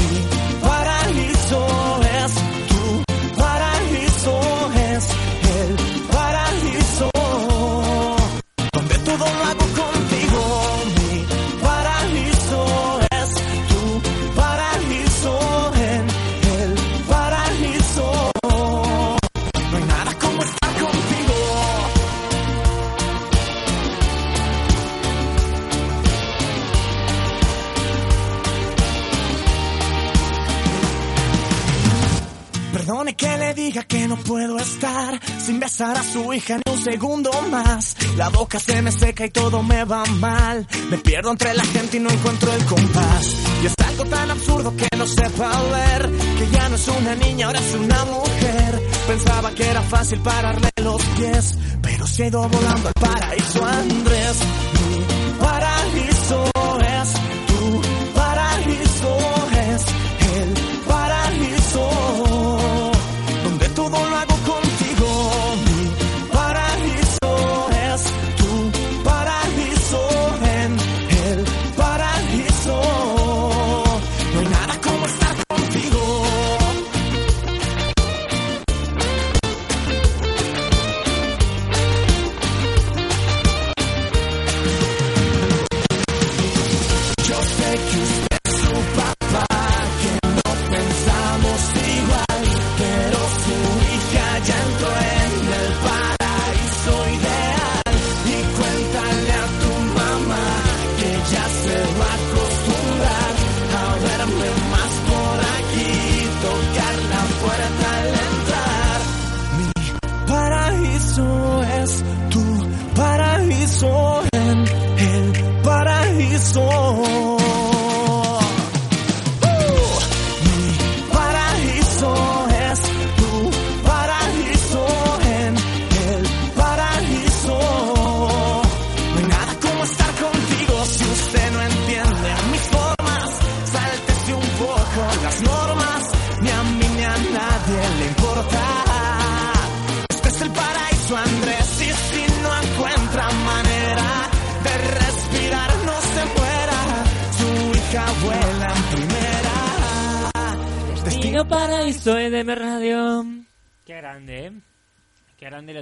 Sin 35.46 35.60
besar 35.60 35.96
a 35.96 36.02
su 36.02 36.34
hija 36.34 36.58
ni 36.58 36.74
un 36.74 36.84
segundo 36.84 37.30
más. 37.52 37.96
La 38.18 38.30
boca 38.30 38.60
se 38.60 38.82
me 38.82 38.92
seca 38.92 39.26
y 39.26 39.30
todo 39.30 39.62
me 39.62 39.84
va 39.86 40.04
mal. 40.06 40.68
Me 40.90 40.98
pierdo 40.98 41.30
entre 41.30 41.54
la 41.54 41.64
gente 41.66 41.98
y 41.98 42.00
no 42.00 42.10
encuentro 42.10 42.52
el 42.52 42.66
compás. 42.66 43.36
Y 43.62 43.68
es 43.68 43.74
algo 43.86 44.06
tan 44.06 44.32
absurdo 44.32 44.76
que 44.76 44.88
no 44.98 45.06
sepa 45.06 45.62
ver 45.62 46.10
que 46.38 46.50
ya 46.50 46.70
no 46.70 46.76
es 46.76 46.88
una 46.88 47.16
niña, 47.16 47.46
ahora 47.46 47.60
es 47.60 47.76
una 47.76 48.06
mujer. 48.06 48.82
Pensaba 49.08 49.52
que 49.52 49.68
era 49.68 49.82
fácil 49.84 50.20
pararle 50.22 50.70
los 50.82 51.02
pies, 51.18 51.58
pero 51.82 52.08
se 52.08 52.24
ha 52.24 52.28
ido 52.28 52.50
volando 52.50 52.88
al 52.88 52.94
paraíso 52.94 53.66
Andrés. 53.66 54.38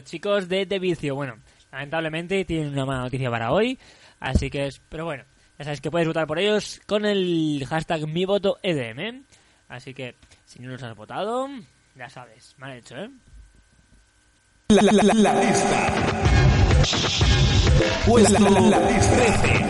Los 0.03 0.09
chicos 0.11 0.49
de 0.49 0.65
De 0.65 0.79
Vicio. 0.79 1.15
Bueno, 1.15 1.37
lamentablemente 1.71 2.43
tienen 2.45 2.73
una 2.73 2.85
mala 2.85 3.01
noticia 3.03 3.31
para 3.31 3.51
hoy. 3.51 3.79
Así 4.19 4.49
que 4.49 4.67
es... 4.67 4.81
Pero 4.89 5.05
bueno, 5.05 5.23
ya 5.57 5.63
sabéis 5.65 5.79
que 5.81 5.89
puedes 5.91 6.07
votar 6.07 6.27
por 6.27 6.39
ellos 6.39 6.81
con 6.85 7.05
el 7.05 7.65
hashtag 7.67 8.05
mi 8.07 8.25
voto 8.25 8.57
EDM. 8.61 9.23
Así 9.69 9.93
que, 9.93 10.15
si 10.45 10.59
no 10.59 10.69
los 10.69 10.83
has 10.83 10.95
votado, 10.95 11.47
ya 11.95 12.09
sabes. 12.09 12.53
Mal 12.57 12.73
hecho, 12.73 12.97
¿eh? 12.97 13.09
La, 14.69 14.81
la- 14.81 14.91
la- 14.91 15.13
la 15.13 15.43
lista. 15.43 15.93
Puesto 18.05 18.39
la, 18.39 18.49
la, 18.49 18.59
la 18.59 18.79
13. 18.87 19.65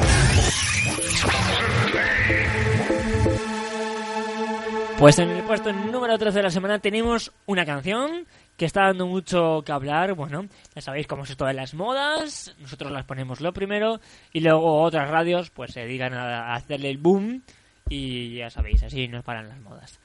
Pues 4.97 5.19
en 5.19 5.29
el 5.31 5.43
puesto 5.43 5.71
número 5.73 6.17
13 6.17 6.37
de 6.37 6.43
la 6.43 6.49
semana 6.49 6.79
tenemos 6.79 7.31
una 7.45 7.65
canción 7.65 8.25
que 8.57 8.65
está 8.65 8.83
dando 8.83 9.07
mucho 9.07 9.63
que 9.65 9.71
hablar. 9.71 10.13
Bueno, 10.13 10.47
ya 10.75 10.81
sabéis 10.81 11.07
cómo 11.07 11.23
es 11.23 11.31
esto 11.31 11.45
de 11.45 11.53
las 11.53 11.73
modas. 11.73 12.55
Nosotros 12.59 12.91
las 12.91 13.05
ponemos 13.05 13.41
lo 13.41 13.53
primero 13.53 13.99
y 14.31 14.39
luego 14.41 14.81
otras 14.81 15.09
radios 15.09 15.49
pues 15.49 15.71
se 15.73 15.81
dedican 15.81 16.13
a 16.13 16.53
hacerle 16.53 16.89
el 16.89 16.97
boom 16.97 17.43
y 17.89 18.35
ya 18.35 18.49
sabéis, 18.49 18.83
así 18.83 19.07
nos 19.07 19.23
paran 19.23 19.49
las 19.49 19.59
modas. 19.59 19.99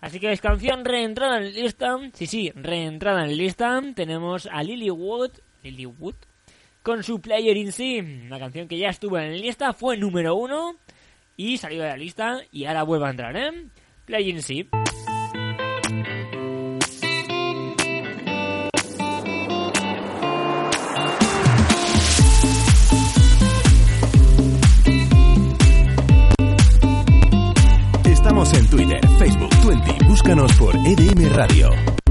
Así 0.00 0.18
que 0.18 0.32
es 0.32 0.40
canción 0.40 0.84
reentrada 0.84 1.38
en 1.38 1.52
lista. 1.54 1.96
Sí, 2.12 2.26
sí, 2.26 2.52
reentrada 2.54 3.24
en 3.24 3.36
lista. 3.36 3.80
Tenemos 3.94 4.48
a 4.50 4.62
Lily 4.62 4.90
Wood, 4.90 5.30
Lily 5.62 5.86
Wood 5.86 6.16
con 6.82 7.02
su 7.02 7.20
Player 7.20 7.56
in 7.56 7.72
Sí, 7.72 8.00
una 8.00 8.38
canción 8.38 8.68
que 8.68 8.78
ya 8.78 8.88
estuvo 8.88 9.18
en 9.18 9.30
la 9.30 9.38
lista, 9.38 9.72
fue 9.72 9.96
número 9.96 10.34
uno 10.34 10.76
y 11.36 11.56
salió 11.56 11.82
de 11.82 11.88
la 11.88 11.96
lista 11.96 12.40
y 12.50 12.64
ahora 12.64 12.82
vuelve 12.82 13.06
a 13.06 13.10
entrar, 13.10 13.36
¿eh? 13.36 13.66
Play 14.04 14.30
in 14.30 14.42
Sí. 14.42 14.68
En 28.50 28.66
Twitter, 28.66 29.00
Facebook, 29.18 29.50
Twenty. 29.62 30.04
Búscanos 30.04 30.52
por 30.54 30.74
EDM 30.74 31.32
Radio. 31.32 32.01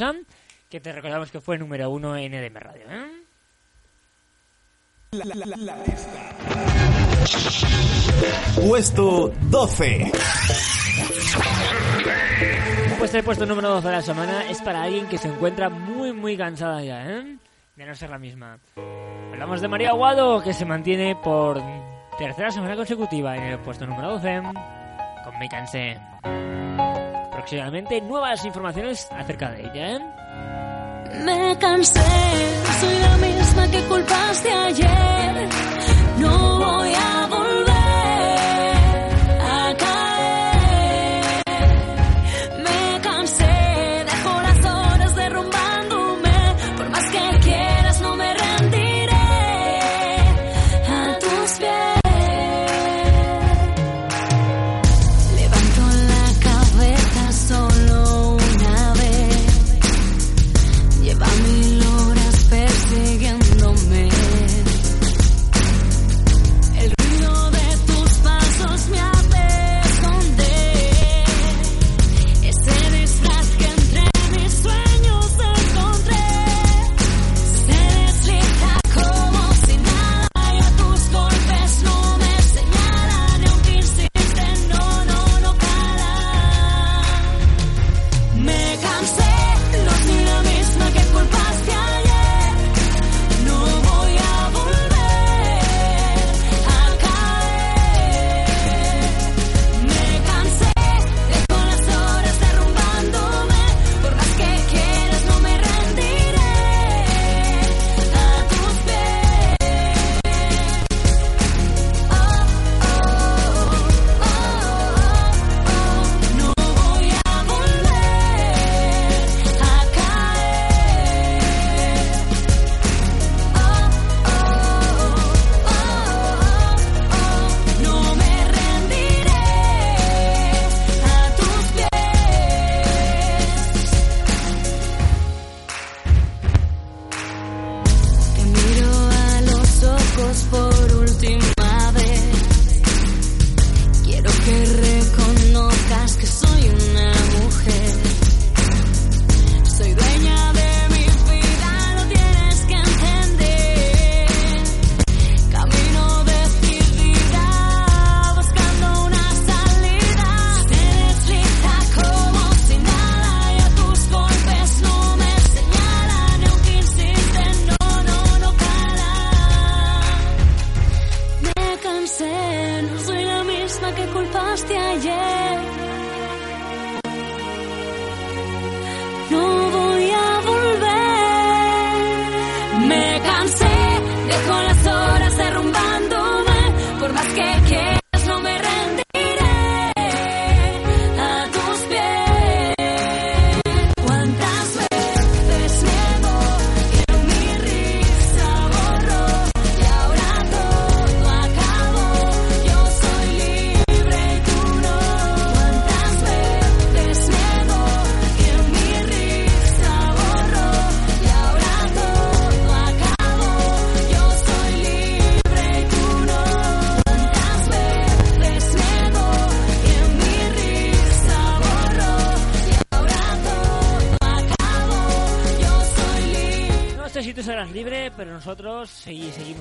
Maravillosa 0.00 0.30
que 0.68 0.80
te 0.80 0.92
recordamos 0.92 1.30
que 1.30 1.40
fue 1.40 1.58
número 1.58 1.90
uno 1.90 2.16
en 2.16 2.32
EDM 2.32 2.56
Radio. 2.56 2.82
¿eh? 2.88 3.10
La, 5.12 5.24
la, 5.24 5.34
la, 5.34 5.56
la 5.56 5.76
lista. 5.84 6.36
Puesto 8.54 9.32
12. 9.50 10.12
Pues 12.98 13.14
el 13.14 13.24
puesto 13.24 13.46
número 13.46 13.68
12 13.70 13.88
de 13.88 13.92
la 13.92 14.02
semana 14.02 14.48
es 14.48 14.60
para 14.62 14.82
alguien 14.82 15.06
que 15.08 15.18
se 15.18 15.28
encuentra 15.28 15.68
muy 15.68 16.12
muy 16.12 16.36
cansada 16.36 16.82
ya, 16.82 17.04
¿eh? 17.04 17.36
De 17.74 17.86
no 17.86 17.94
ser 17.94 18.10
la 18.10 18.18
misma. 18.18 18.58
Hablamos 19.32 19.60
de 19.60 19.68
María 19.68 19.88
Aguado, 19.88 20.42
que 20.42 20.52
se 20.52 20.64
mantiene 20.64 21.16
por 21.16 21.60
tercera 22.18 22.50
semana 22.50 22.76
consecutiva 22.76 23.36
en 23.36 23.42
el 23.44 23.58
puesto 23.58 23.86
número 23.86 24.12
12 24.12 24.42
con 25.24 25.38
Me 25.40 25.48
Cansé. 25.48 25.98
Próximamente 27.40 28.02
nuevas 28.02 28.44
informaciones 28.44 29.08
acerca 29.12 29.50
de 29.50 29.62
ella, 29.62 29.96
¿eh? 29.96 30.00
Me 31.24 31.56
cansé, 31.58 31.98
soy 32.80 32.98
la 32.98 33.16
misma 33.16 33.70
que 33.70 33.80
culpaste 33.84 34.52
ayer. 34.52 35.48
No 36.18 36.58
voy 36.58 36.92
a 36.92 37.19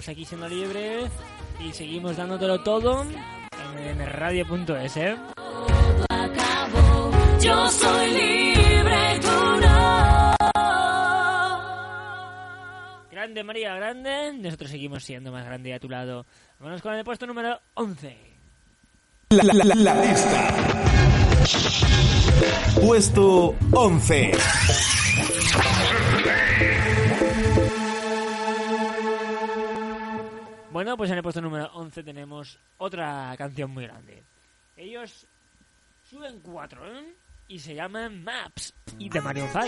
aquí 0.10 0.26
siendo 0.26 0.50
libres 0.50 1.12
y 1.60 1.72
seguimos 1.72 2.18
dándotelo 2.18 2.62
todo 2.64 3.06
en 3.78 3.98
mradio.es. 3.98 4.98
¿eh? 4.98 5.16
libre. 8.12 9.20
Grande 13.12 13.44
María, 13.44 13.76
grande. 13.76 14.34
Nosotros 14.34 14.72
seguimos 14.72 15.04
siendo 15.04 15.32
más 15.32 15.46
grande 15.46 15.74
a 15.74 15.80
tu 15.80 15.90
lado. 15.90 16.26
Vamos 16.60 16.82
con 16.82 16.94
el 16.96 17.04
puesto 17.04 17.28
número 17.28 17.60
11. 17.76 18.18
La 19.30 19.44
lista. 19.44 20.48
Puesto 22.82 23.56
11. 23.72 24.32
Bueno, 30.72 30.96
pues 30.96 31.10
en 31.10 31.18
el 31.18 31.24
puesto 31.24 31.42
número 31.42 31.72
11 31.74 32.04
tenemos 32.04 32.60
otra 32.78 33.34
canción 33.38 33.72
muy 33.72 33.86
grande. 33.86 34.24
Ellos 34.78 35.26
suben 36.08 36.40
cuatro 36.42 36.86
¿eh? 36.86 37.16
y 37.48 37.58
se 37.60 37.74
llaman 37.74 38.24
Maps 38.24 38.76
y 39.00 39.10
de 39.10 39.20
Mario 39.20 39.48
5. 39.52 39.66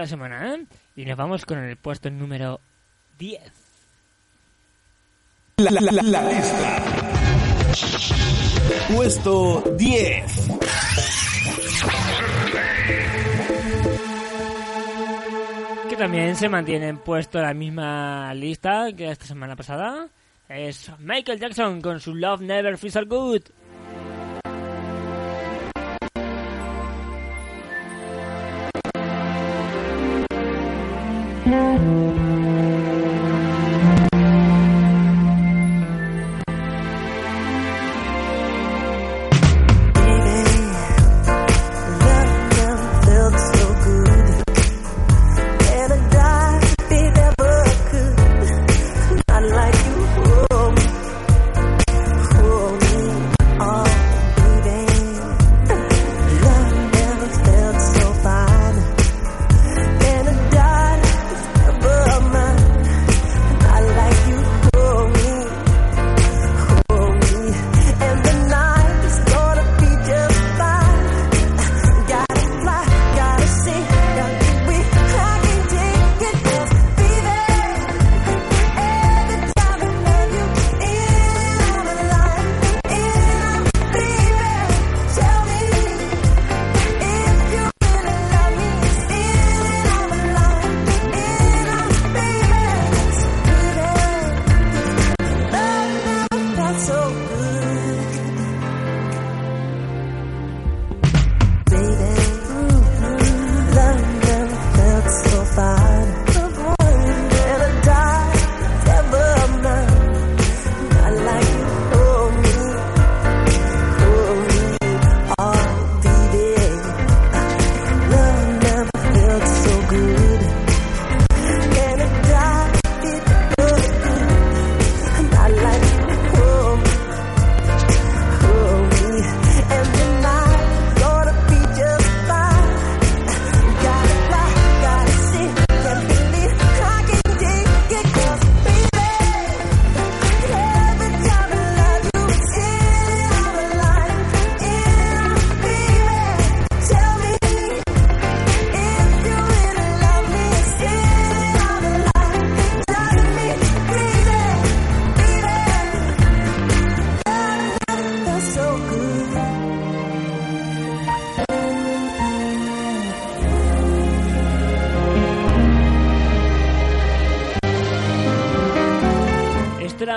la 0.00 0.06
semana. 0.06 0.54
¿eh? 0.54 0.66
Y 0.96 1.04
nos 1.04 1.16
vamos 1.16 1.44
con 1.44 1.58
el 1.58 1.76
puesto 1.76 2.10
número 2.10 2.60
10. 3.18 3.40
La, 5.58 5.70
lista. 5.70 6.82
Puesto 8.94 9.62
10. 9.76 10.48
Que 15.88 15.96
también 15.96 16.34
se 16.36 16.48
mantiene 16.48 16.94
puesto 16.94 17.40
la 17.40 17.52
misma 17.52 18.32
lista 18.34 18.90
que 18.96 19.10
esta 19.10 19.26
semana 19.26 19.54
pasada. 19.54 20.08
Es 20.48 20.90
Michael 20.98 21.38
Jackson 21.38 21.80
con 21.80 22.00
su 22.00 22.14
Love 22.14 22.40
Never 22.40 22.76
Feels 22.78 22.94
So 22.94 23.06
Good. 23.06 23.42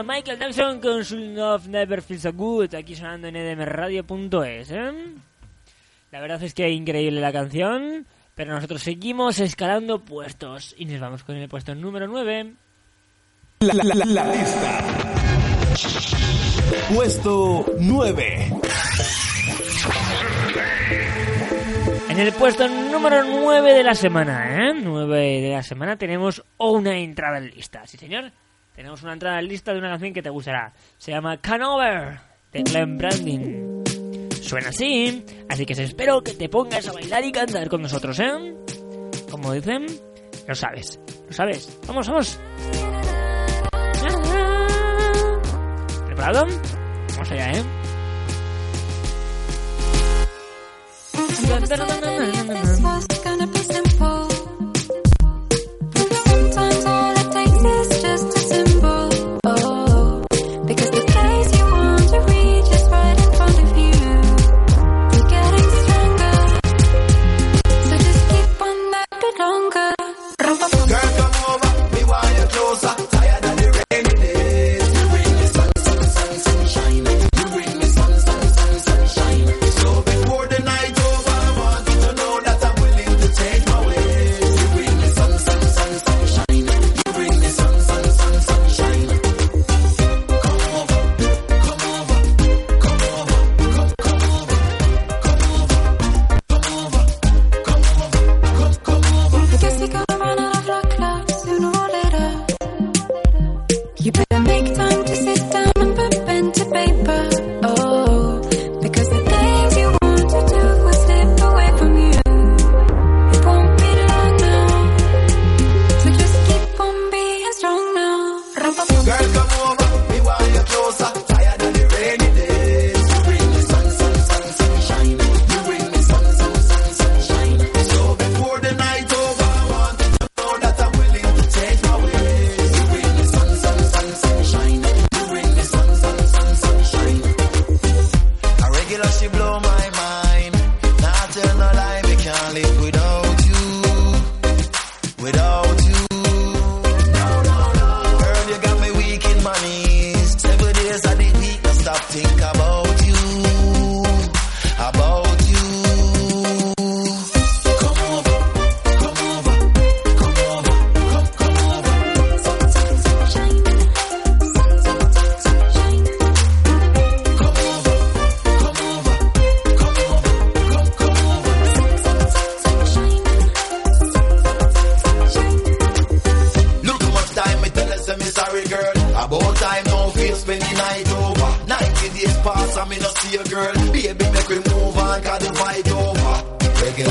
Michael 0.06 0.39
Jackson 0.39 0.80
con 0.80 1.04
su 1.06 1.18
Love 1.18 1.68
Never 1.68 2.01
Feels 2.01 2.24
So 2.24 2.34
Good, 2.34 2.76
aquí 2.76 2.95
sonando 2.95 3.28
en 3.28 3.36
edmradio.es, 3.36 4.72
¿eh? 4.72 4.91
La 6.12 6.20
verdad 6.20 6.43
es 6.43 6.54
que 6.54 6.70
increíble 6.70 7.22
la 7.22 7.32
canción, 7.32 8.06
pero 8.36 8.54
nosotros 8.54 8.82
seguimos 8.84 9.39
escalando 9.39 9.99
puestos 9.99 10.76
y 10.78 10.86
nos 10.86 10.99
vamos 10.99 11.24
con 11.24 11.36
el 11.36 11.47
puesto 11.49 11.74
número 11.74 12.08
9. 12.08 12.54
La, 13.62 13.74
la, 13.74 13.84
la, 13.95 14.06
la 14.06 14.36
lista. 14.36 14.84
Puesto 16.93 17.66
9. 17.80 18.49
En 22.10 22.20
el 22.20 22.32
puesto 22.34 22.68
número 22.68 23.24
9 23.24 23.74
de 23.74 23.84
la 23.84 23.95
semana, 23.95 24.70
¿eh? 24.70 24.74
9 24.76 25.41
de 25.41 25.49
la 25.51 25.64
semana 25.64 25.97
tenemos 25.97 26.43
una 26.58 26.97
entrada 26.97 27.38
en 27.39 27.49
lista, 27.49 27.88
¿sí 27.88 27.97
señor? 27.97 28.32
Tenemos 28.76 29.04
una 29.04 29.14
entrada 29.14 29.40
en 29.40 29.48
lista 29.48 29.72
de 29.72 29.80
una 29.80 29.90
canción 29.90 30.14
que 30.14 30.22
te 30.22 30.30
gustará. 30.30 30.74
Se 30.98 31.12
llama 31.12 31.38
Canover, 31.38 32.20
de 32.52 32.64
Glenn 32.64 32.98
Branding. 32.98 33.84
Suena 34.42 34.70
así, 34.70 35.24
así 35.48 35.66
que 35.66 35.74
espero 35.74 36.22
que 36.22 36.34
te 36.34 36.50
pongas 36.50 36.88
a 36.88 36.92
bailar 36.92 37.24
y 37.24 37.32
cantar 37.32 37.70
con 37.70 37.82
nosotros, 37.82 38.20
¿eh? 38.20 38.56
Como 39.30 39.54
dicen, 39.54 39.86
lo 40.48 40.56
sabes, 40.56 41.00
lo 41.28 41.34
sabes. 41.34 41.80
Vamos, 41.88 42.08
vamos. 42.08 42.40
¿Preparado? 46.06 46.46
Vamos 47.16 47.32
allá, 47.32 47.52
¿eh? 47.52 47.64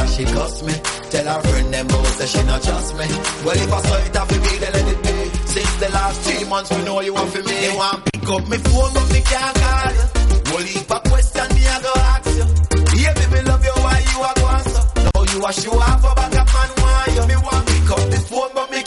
She 0.08 0.24
cuss 0.24 0.62
me. 0.62 0.72
Tell 1.10 1.26
her 1.26 1.40
friend 1.48 1.72
them 1.72 1.86
both 1.86 2.18
that 2.18 2.28
she 2.28 2.42
not 2.44 2.62
trust 2.62 2.92
me. 2.98 3.06
Well 3.44 3.56
if 3.56 3.72
I 3.72 3.80
saw 3.80 3.96
it 4.04 4.12
to 4.12 4.22
be 4.28 4.52
then 4.60 4.72
let 4.72 4.88
it 4.92 5.00
be. 5.02 5.14
Since 5.48 5.74
the 5.80 5.88
last 5.92 6.20
three 6.22 6.44
months 6.48 6.70
we 6.70 6.84
know 6.84 7.00
you 7.00 7.14
want 7.14 7.30
for 7.32 7.42
me. 7.42 7.64
You 7.64 7.76
want 7.76 8.04
pick 8.12 8.28
up 8.28 8.48
me 8.48 8.56
phone 8.58 8.92
but 8.92 9.06
me 9.12 9.20
can't 9.22 9.56
call 9.56 9.92
you. 9.96 10.06
Well 10.52 10.66
if 10.68 10.90
a 10.90 10.98
question 11.08 11.46
me 11.56 11.62
I 11.64 11.76
go 11.80 11.92
ask 11.96 12.28
you. 12.36 12.46
Yeah 13.00 13.14
me 13.32 13.40
love 13.48 13.64
you 13.64 13.76
why 13.80 13.98
you 14.04 14.18
a 14.20 14.32
go 14.36 14.46
so? 14.68 14.80
Now 15.00 15.22
you 15.32 15.38
a 15.46 15.52
show 15.52 15.78
off 15.80 16.04
a 16.04 16.10
back 16.14 16.34
up 16.36 16.48
man 16.52 16.70
why 16.82 17.06
you? 17.16 17.24
Me 17.26 17.36
want 17.40 17.64
pick 17.66 17.90
up 17.90 18.04
the 18.12 18.18
phone 18.28 18.50
but 18.54 18.70
me 18.70 18.81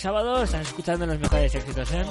sábado 0.00 0.42
estás 0.42 0.66
escuchando 0.66 1.06
los 1.06 1.18
mejores 1.18 1.54
éxitos, 1.54 1.92
¿eh? 1.92 2.04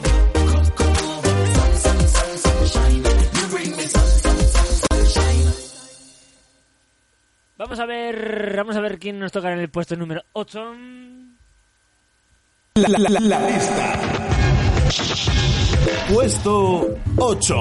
Vamos 7.58 7.80
a 7.80 7.86
ver, 7.86 8.54
vamos 8.56 8.76
a 8.78 8.82
ver 8.82 9.00
quién 9.00 9.20
nos 9.20 9.32
toca 9.32 9.52
en 9.52 9.60
el 9.60 9.70
puesto 9.70 9.96
número 9.96 10.24
8. 10.34 10.74
La, 12.76 12.88
la, 12.88 13.10
la, 13.10 13.20
la 13.20 13.50
lista. 13.50 14.00
Puesto 16.14 16.98
8. 17.18 17.56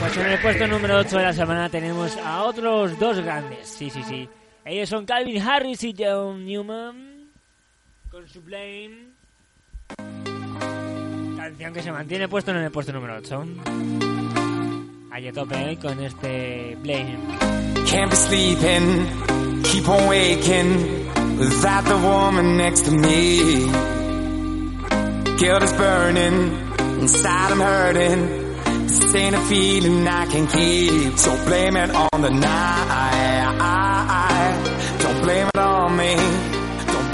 Pues 0.00 0.16
en 0.16 0.26
el 0.26 0.40
puesto 0.40 0.66
número 0.68 0.98
8 0.98 1.18
de 1.18 1.22
la 1.24 1.32
semana 1.32 1.68
tenemos 1.68 2.16
a 2.18 2.44
otros 2.44 2.98
dos 2.98 3.18
grandes. 3.18 3.68
Sí, 3.68 3.90
sí, 3.90 4.02
sí. 4.04 4.28
Ellos 4.64 4.88
son 4.88 5.04
Calvin 5.04 5.42
Harris 5.42 5.82
y 5.84 5.94
John 5.98 6.46
Newman 6.46 7.07
con 8.18 8.28
Sublime. 8.28 8.96
Canción 11.36 11.72
que 11.72 11.82
se 11.82 11.92
mantiene 11.92 12.28
puesto 12.28 12.50
en 12.50 12.56
el 12.56 12.70
puesto 12.72 12.92
número 12.92 13.16
8. 13.16 13.44
Allí 15.12 15.32
tope 15.32 15.72
eh, 15.72 15.78
con 15.78 16.00
este 16.00 16.76
Blame. 16.82 17.18
Can't 17.86 18.10
be 18.10 18.16
sleeping, 18.16 19.06
keep 19.62 19.88
on 19.88 20.08
waking 20.08 21.08
without 21.38 21.84
the 21.84 21.96
woman 21.96 22.56
next 22.56 22.86
to 22.86 22.90
me. 22.90 23.70
Guilt 25.38 25.62
is 25.62 25.72
burning, 25.74 26.74
inside 27.00 27.52
I'm 27.52 27.60
hurting. 27.60 28.46
This 28.88 29.14
ain't 29.14 29.36
a 29.36 29.40
feeling 29.42 30.08
I 30.08 30.26
can 30.26 30.46
keep, 30.48 31.16
so 31.18 31.36
blame 31.46 31.76
it 31.76 31.90
on 31.90 32.20
the 32.20 32.30
night. 32.30 33.78
Don't 35.02 35.22
blame 35.22 35.46
it 35.46 35.58
on 35.58 35.96
me. 35.96 36.47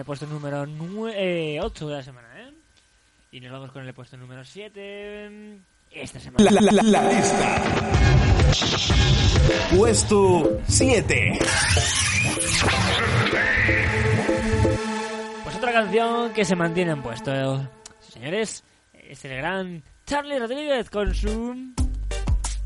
el 0.00 0.06
puesto 0.06 0.26
número 0.26 0.62
8 0.62 0.68
eh, 1.14 1.60
de 1.60 1.92
la 1.92 2.02
semana, 2.02 2.28
¿eh? 2.38 2.52
Y 3.32 3.40
nos 3.40 3.52
vamos 3.52 3.70
con 3.70 3.86
el 3.86 3.92
puesto 3.92 4.16
número 4.16 4.42
7 4.42 5.28
mm, 5.30 5.54
esta 5.90 6.18
semana. 6.18 6.50
La, 6.50 6.60
la, 6.60 6.82
la, 6.82 7.12
lista. 7.12 7.62
Puesto 9.76 10.58
7. 10.66 11.38
Pues 15.44 15.56
otra 15.56 15.72
canción 15.72 16.32
que 16.32 16.44
se 16.46 16.56
mantiene 16.56 16.92
en 16.92 17.02
puesto. 17.02 17.70
Señores, 18.00 18.64
es 18.94 19.24
el 19.26 19.36
gran 19.36 19.82
Charlie 20.06 20.38
Rodríguez 20.38 20.88
con 20.88 21.14
su 21.14 21.74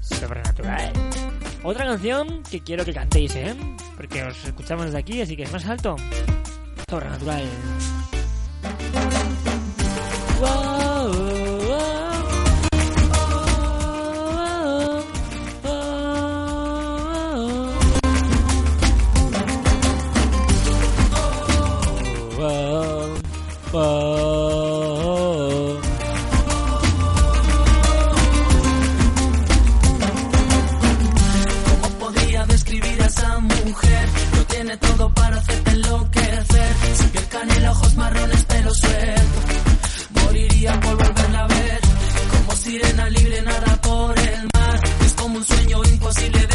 Sobrenatural. 0.00 0.92
Otra 1.64 1.84
canción 1.84 2.44
que 2.44 2.60
quiero 2.60 2.84
que 2.84 2.92
cantéis, 2.92 3.34
¿eh? 3.34 3.56
Porque 3.96 4.22
os 4.22 4.44
escuchamos 4.44 4.86
desde 4.86 4.98
aquí, 4.98 5.20
así 5.20 5.36
que 5.36 5.42
es 5.42 5.52
más 5.52 5.66
alto. 5.66 5.96
Torre 6.94 7.10
Natural. 7.10 7.48
suelto. 38.74 39.40
Moriría 40.20 40.80
por 40.80 40.96
volverla 40.96 41.40
a 41.44 41.48
ver. 41.48 41.80
Como 42.32 42.56
sirena 42.56 43.08
libre, 43.10 43.42
nada 43.42 43.80
por 43.82 44.18
el 44.18 44.48
mar. 44.54 44.80
Es 45.04 45.12
como 45.14 45.36
un 45.36 45.44
sueño 45.44 45.80
imposible 45.84 46.46
de 46.46 46.53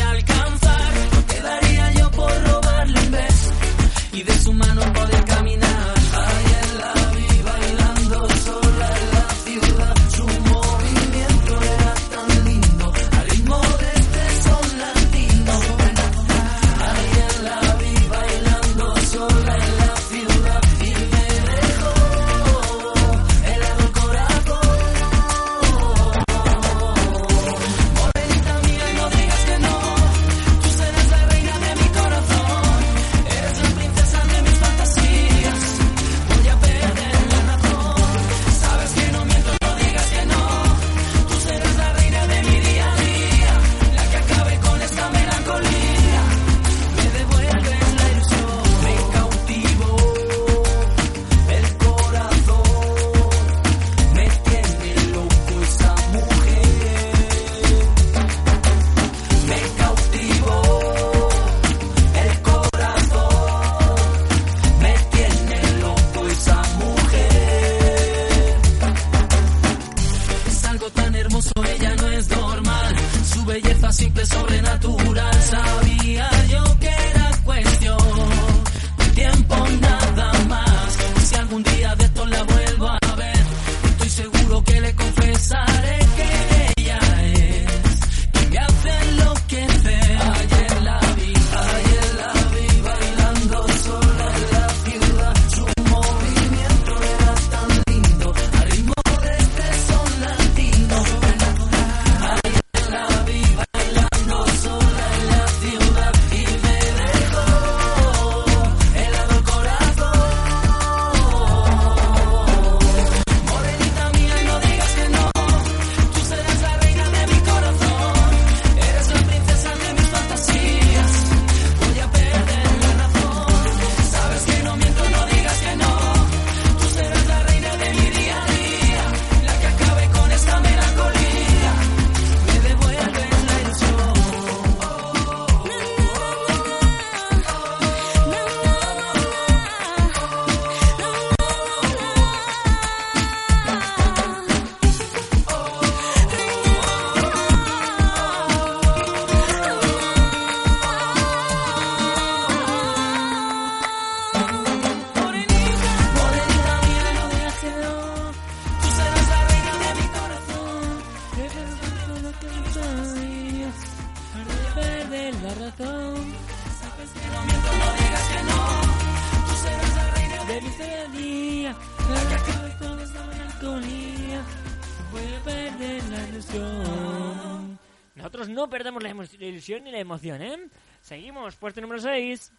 ilusión. 176.40 177.80
Nosotros 178.16 178.50
no 178.50 178.70
perdemos 178.70 179.02
la, 179.04 179.14
la 179.14 179.46
ilusión 179.46 179.84
ni 179.84 179.92
la 179.92 180.00
emoción, 180.00 180.42
¿eh? 180.42 180.58
Seguimos, 181.02 181.56
puesto 181.56 181.80
número 181.82 182.02
6. 182.02 182.52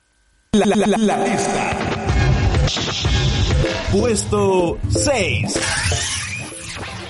La, 0.53 0.67
la, 0.67 0.77
la, 0.87 0.97
la 0.97 1.25
lista. 1.25 1.79
Puesto 3.93 4.79
6. 4.91 5.61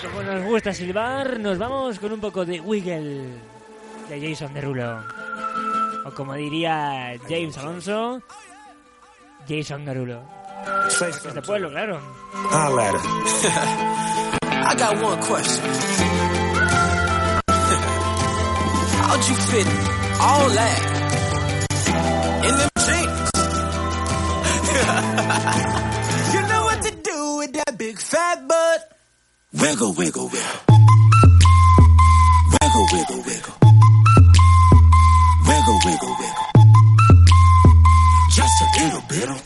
Como 0.02 0.22
nos 0.22 0.44
gusta 0.44 0.72
silbar, 0.72 1.38
nos 1.40 1.58
vamos 1.58 1.98
con 1.98 2.12
un 2.12 2.20
poco 2.20 2.44
de 2.44 2.60
Wiggle 2.60 3.24
de 4.08 4.28
Jason 4.30 4.52
Derulo. 4.54 5.02
O 6.06 6.10
como 6.12 6.34
diría 6.34 7.14
James 7.28 7.56
Alonso, 7.58 8.22
Jason 9.48 9.84
Derulo. 9.84 10.22
Say 10.88 11.10
Es 11.10 11.22
de 11.22 11.30
something. 11.30 11.42
pueblo, 11.42 11.70
claro. 11.70 12.00
I 14.62 14.74
got 14.76 15.02
one 15.02 15.18
question. 15.20 16.29
How'd 19.10 19.26
you 19.28 19.34
fit 19.34 19.66
all 20.20 20.48
that 20.50 20.80
in 22.46 22.54
them 22.60 22.70
jeans? 22.78 23.30
you 26.34 26.42
know 26.46 26.62
what 26.62 26.78
to 26.84 26.92
do 27.02 27.36
with 27.38 27.52
that 27.54 27.76
big 27.76 27.98
fat 27.98 28.46
butt. 28.46 28.96
Wiggle, 29.52 29.94
wiggle, 29.94 30.28
wiggle. 30.28 30.60
Wiggle, 32.54 32.86
wiggle, 32.92 33.22
wiggle. 33.26 33.54
Wiggle, 35.48 35.78
wiggle, 35.86 36.14
wiggle. 36.20 36.46
Just 38.30 38.62
a 38.62 38.66
little 38.78 39.02
bit 39.08 39.28
of 39.28 39.42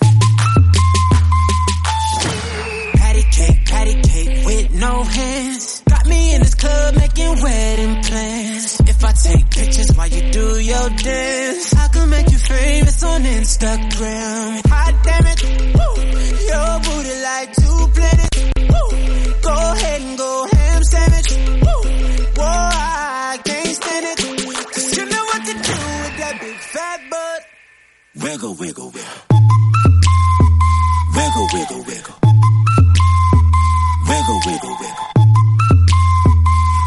Patty 3.00 3.24
cake, 3.32 3.64
patty 3.64 3.94
cake 4.02 4.44
with 4.44 4.74
no 4.74 5.02
hands. 5.04 5.82
Got 5.88 6.06
me 6.06 6.34
in 6.34 6.42
this 6.42 6.54
club 6.54 6.96
making 6.96 7.42
wedding 7.42 8.02
plans. 8.02 8.83
If 8.96 9.04
I 9.04 9.12
take 9.12 9.50
pictures 9.50 9.90
while 9.96 10.08
you 10.08 10.30
do 10.30 10.60
your 10.60 10.88
dance, 10.90 11.74
I 11.74 11.88
can 11.88 12.08
make 12.10 12.30
you 12.30 12.38
famous 12.38 13.02
on 13.02 13.22
Instagram. 13.22 14.66
Hot 14.68 14.94
damn 15.04 15.26
it, 15.26 15.42
woo. 15.76 15.94
Your 16.50 16.72
booty 16.84 17.14
like 17.28 17.50
two 17.62 17.80
planets. 17.94 18.38
Woo. 18.70 18.86
Go 19.42 19.54
ahead 19.72 20.00
and 20.00 20.18
go 20.18 20.46
ham 20.52 20.82
sandwich. 20.84 21.30
Woo. 21.64 21.80
Whoa, 22.38 22.46
I 22.46 23.40
can't 23.44 23.76
stand 23.76 24.06
it. 24.06 24.18
Cause 24.72 24.96
you 24.96 25.04
know 25.06 25.24
what 25.30 25.42
to 25.44 25.52
do 25.52 25.76
with 26.02 26.16
that 26.22 26.38
big 26.40 26.56
fat 26.56 27.00
butt. 27.10 27.40
Wiggle, 28.24 28.54
wiggle, 28.54 28.90
wiggle. 28.90 29.20
Wiggle, 31.16 31.48
wiggle, 31.52 31.82
wiggle. 31.84 32.18
Wiggle, 34.08 34.40
wiggle, 34.46 34.76
wiggle. 34.80 35.08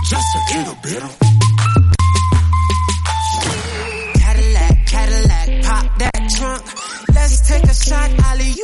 Just 0.04 0.30
a 0.36 0.58
little 0.58 0.78
bit 0.82 1.04
of. 1.04 1.37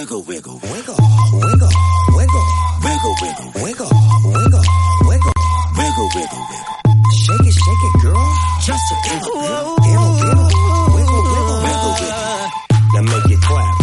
Wiggle, 0.00 0.22
wiggle, 0.22 0.58
wiggle, 0.62 0.96
wiggle, 1.34 1.68
wiggle, 2.16 2.46
wiggle, 2.80 3.14
wiggle, 3.20 3.52
wiggle, 3.60 3.90
wiggle, 4.32 4.64
wiggle, 5.04 5.32
wiggle, 5.76 6.08
wiggle, 6.16 6.42
wiggle. 6.48 6.76
Shake 7.20 7.44
it, 7.44 7.52
shake 7.52 7.84
it, 7.84 8.00
girl. 8.00 8.16
Just 8.64 8.80
a 8.80 8.96
little, 9.04 9.36
little, 9.36 9.76
little, 9.76 10.12
little, 10.16 10.48
wiggle, 10.96 11.20
wiggle, 11.20 11.60
wiggle, 11.60 11.92
wiggle. 12.00 12.48
Now 12.96 13.02
make 13.12 13.28
it 13.28 13.40
clap, 13.44 13.76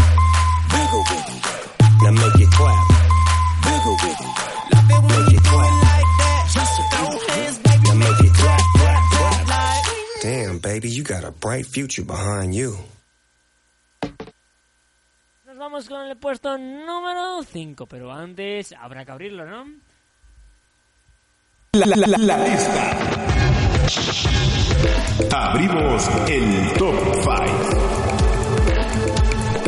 Wiggle, 0.73 1.03
wiggle, 1.05 1.37
wiggle, 1.37 2.01
now 2.01 2.11
make 2.17 2.41
it 2.41 2.49
clap, 2.49 2.83
wiggle, 3.61 3.97
wiggle. 4.01 4.33
Love 4.73 4.89
it 4.89 4.97
when 4.97 5.21
make 5.21 5.33
it 5.37 5.43
clap. 5.45 5.73
like 5.85 6.09
that. 6.17 6.49
Just 6.49 6.79
a 6.79 6.83
throw 6.97 7.13
hands, 7.29 7.57
baby, 7.59 7.83
Now 7.85 7.93
make 7.93 8.09
make 8.09 8.19
it 8.21 8.25
it 8.25 8.33
clap, 8.33 8.61
clap, 8.73 8.73
clap, 8.73 9.11
clap, 9.13 9.45
clap 9.45 9.85
like. 9.85 10.23
Damn, 10.23 10.57
baby, 10.57 10.89
you 10.89 11.03
got 11.03 11.23
a 11.23 11.31
bright 11.31 11.67
future 11.67 12.03
behind 12.03 12.55
you. 12.55 12.75
Vamos 15.77 15.89
con 15.89 16.07
el 16.07 16.17
puesto 16.17 16.57
número 16.57 17.43
5, 17.43 17.85
pero 17.85 18.11
antes 18.11 18.73
habrá 18.81 19.05
que 19.05 19.11
abrirlo, 19.11 19.45
¿no? 19.45 19.63
La, 21.73 21.85
la, 21.85 21.95
la, 21.95 22.17
la 22.17 22.47
lista. 22.47 22.97
Abrimos 25.35 26.09
el 26.29 26.73
top 26.79 26.95
5. 27.13 27.29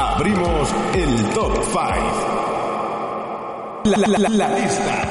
Abrimos 0.01 0.73
el 0.95 1.29
top 1.29 1.63
5. 1.63 1.77
La, 3.85 3.97
la, 3.97 4.07
la, 4.07 4.29
la 4.29 4.49
lista. 4.57 5.07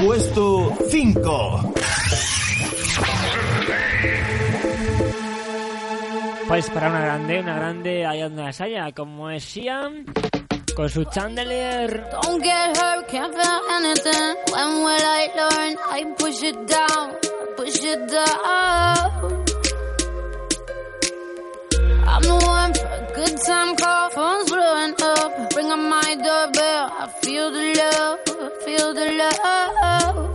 Puesto 0.00 0.76
5. 0.90 1.74
Pues 6.48 6.70
para 6.70 6.88
una 6.88 7.00
grande, 7.00 7.40
una 7.40 7.56
grande 7.56 8.06
allá 8.06 8.24
donde 8.24 8.42
las 8.42 8.60
haya, 8.62 8.90
como 8.92 9.28
es 9.30 9.44
Siam, 9.44 10.06
con 10.74 10.88
su 10.88 11.04
chandelier. 11.04 12.08
Don't 12.10 12.42
get 12.42 12.74
hurt, 12.74 13.06
can't 13.06 13.34
feel 13.34 13.60
anything. 13.70 14.34
When 14.50 14.82
will 14.82 15.04
I 15.04 15.30
learn? 15.36 15.76
I 15.90 16.14
push 16.16 16.42
it 16.42 16.56
down, 16.66 17.16
push 17.54 17.84
it 17.84 18.10
down. 18.10 19.44
I'm 22.06 22.22
the 22.22 22.34
one 22.46 22.72
for 22.72 22.86
a 22.86 23.12
good 23.14 23.38
time 23.46 23.76
call, 23.76 24.10
phone's 24.10 24.50
blowing 24.50 24.94
up. 25.02 25.54
Ring 25.54 25.70
on 25.70 25.90
my 25.90 26.14
doorbell, 26.14 26.92
I 26.98 27.08
feel 27.20 27.50
the 27.52 27.74
love, 27.76 28.64
feel 28.64 28.94
the 28.94 29.32
love. 29.44 30.27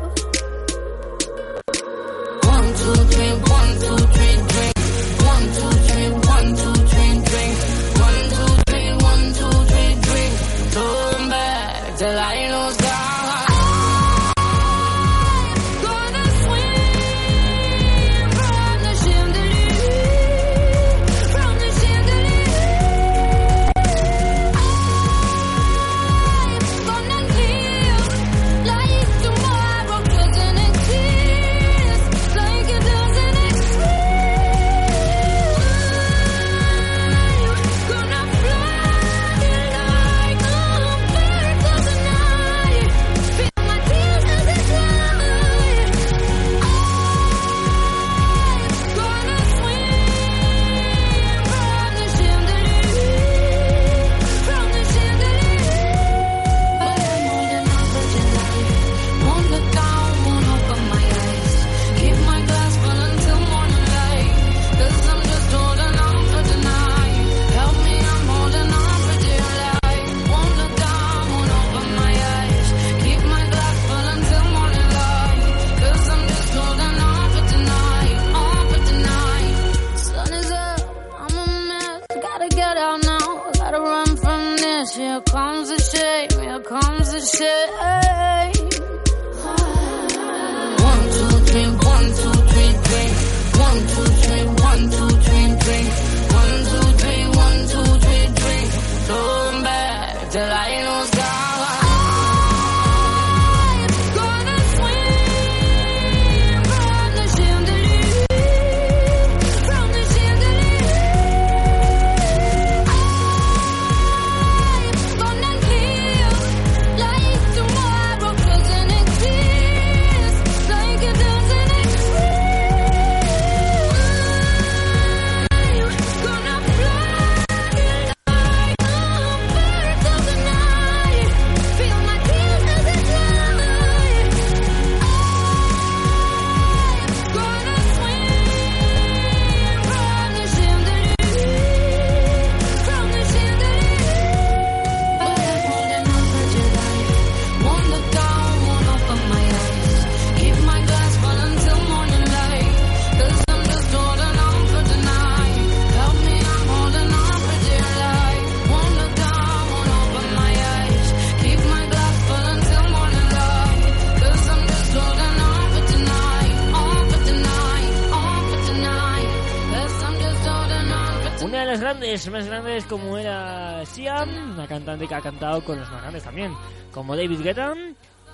grandes 172.84 172.86
como 172.86 173.18
era 173.18 173.86
Sia, 173.86 174.24
una 174.24 174.68
cantante 174.68 175.08
que 175.08 175.16
ha 175.16 175.22
cantado 175.22 175.64
con 175.64 175.80
los 175.80 175.90
más 175.92 176.02
grandes 176.02 176.24
también, 176.24 176.54
como 176.92 177.16
David 177.16 177.42
Guetta 177.42 177.74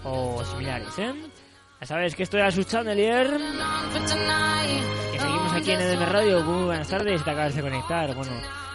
o 0.04 0.44
similares, 0.46 0.98
¿eh? 0.98 1.14
Ya 1.82 1.88
sabes 1.88 2.16
que 2.16 2.24
estoy 2.24 2.42
a 2.42 2.52
su 2.52 2.64
Chandelier. 2.64 3.28
¿eh? 3.28 3.40
Que 5.14 5.20
seguimos 5.20 5.54
aquí 5.54 5.72
en 5.72 5.80
EDM 5.80 6.06
Radio. 6.12 6.44
Muy 6.44 6.66
buenas 6.66 6.88
tardes, 6.90 7.24
te 7.24 7.32
acabas 7.32 7.56
de 7.56 7.62
conectar. 7.62 8.14
Bueno, 8.16 8.32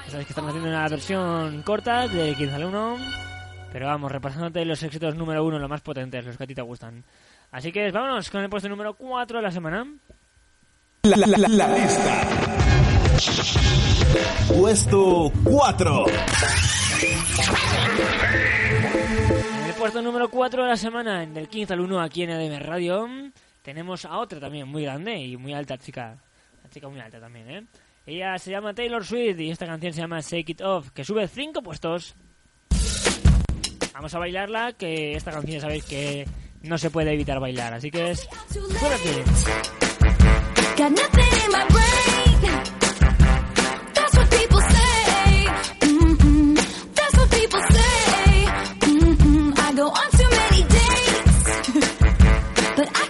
ya 0.06 0.10
sabes 0.10 0.26
que 0.26 0.32
estamos 0.32 0.48
haciendo 0.50 0.70
una 0.70 0.88
versión 0.88 1.62
corta 1.62 2.08
de 2.08 2.34
15 2.34 2.54
al 2.54 2.64
1. 2.64 2.96
Pero 3.72 3.86
vamos, 3.86 4.10
repasándote 4.10 4.64
los 4.64 4.82
éxitos 4.82 5.16
número 5.16 5.44
1, 5.44 5.58
los 5.58 5.68
más 5.68 5.82
potentes, 5.82 6.24
los 6.24 6.38
que 6.38 6.44
a 6.44 6.46
ti 6.46 6.54
te 6.54 6.62
gustan. 6.62 7.04
Así 7.50 7.72
que 7.72 7.90
vámonos 7.90 8.30
con 8.30 8.40
el 8.42 8.48
puesto 8.48 8.70
número 8.70 8.94
4 8.94 9.38
de 9.38 9.42
la 9.42 9.50
semana. 9.50 9.86
La, 11.02 11.16
la, 11.16 11.26
la, 11.26 11.48
la 11.48 11.78
lista. 11.78 12.73
Puesto 14.48 15.32
4. 15.44 16.06
En 19.60 19.66
el 19.66 19.74
puesto 19.74 20.02
número 20.02 20.28
4 20.28 20.62
de 20.62 20.68
la 20.68 20.76
semana, 20.76 21.22
en 21.22 21.34
del 21.34 21.48
15 21.48 21.74
al 21.74 21.80
1 21.80 22.00
aquí 22.00 22.22
en 22.22 22.30
ADM 22.30 22.58
Radio, 22.60 23.08
tenemos 23.62 24.04
a 24.04 24.18
otra 24.18 24.40
también 24.40 24.68
muy 24.68 24.84
grande 24.84 25.16
y 25.16 25.36
muy 25.36 25.54
alta 25.54 25.78
chica. 25.78 26.16
Una 26.60 26.70
chica 26.70 26.88
muy 26.88 27.00
alta 27.00 27.20
también, 27.20 27.50
¿eh? 27.50 27.64
Ella 28.06 28.38
se 28.38 28.50
llama 28.50 28.74
Taylor 28.74 29.04
Swift 29.04 29.40
y 29.40 29.50
esta 29.50 29.66
canción 29.66 29.92
se 29.92 30.00
llama 30.00 30.20
Shake 30.20 30.50
It 30.50 30.60
Off, 30.60 30.90
que 30.90 31.04
sube 31.04 31.26
5 31.28 31.62
puestos. 31.62 32.14
Vamos 33.94 34.14
a 34.14 34.18
bailarla, 34.18 34.72
que 34.72 35.14
esta 35.14 35.30
canción 35.30 35.54
ya 35.54 35.60
sabéis 35.60 35.84
que 35.84 36.26
no 36.62 36.76
se 36.78 36.90
puede 36.90 37.12
evitar 37.12 37.38
bailar, 37.40 37.74
así 37.74 37.90
que 37.90 38.10
es... 38.10 38.28
¡Fuera 38.78 38.96
But 52.76 52.90
I 52.92 53.03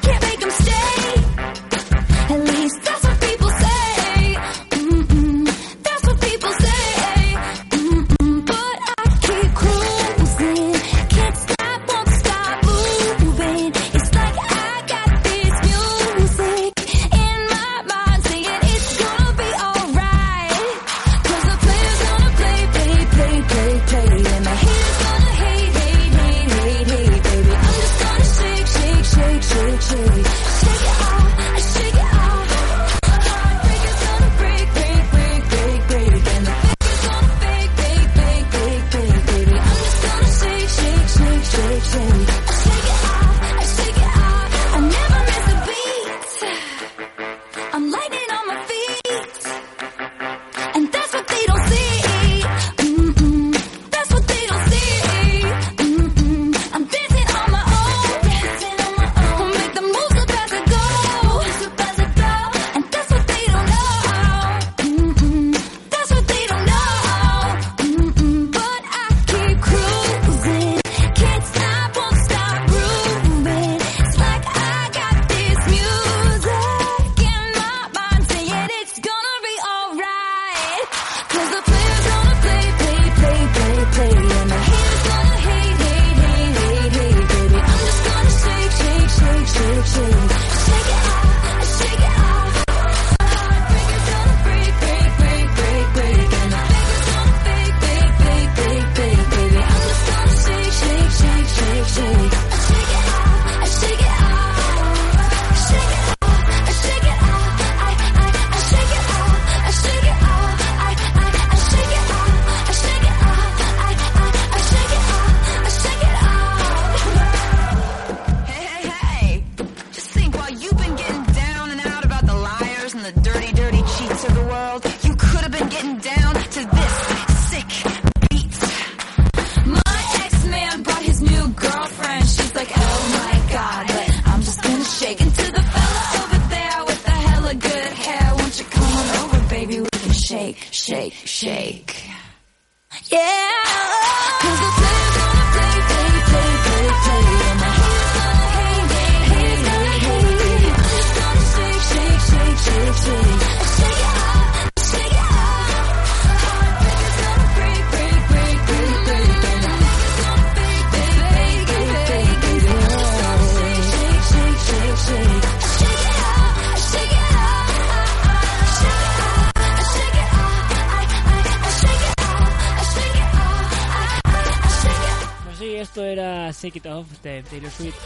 Shake 176.55 176.77
It 176.77 176.87
Off 176.87 177.07
de 177.23 177.43
Taylor 177.43 177.71
Swift. 177.71 177.97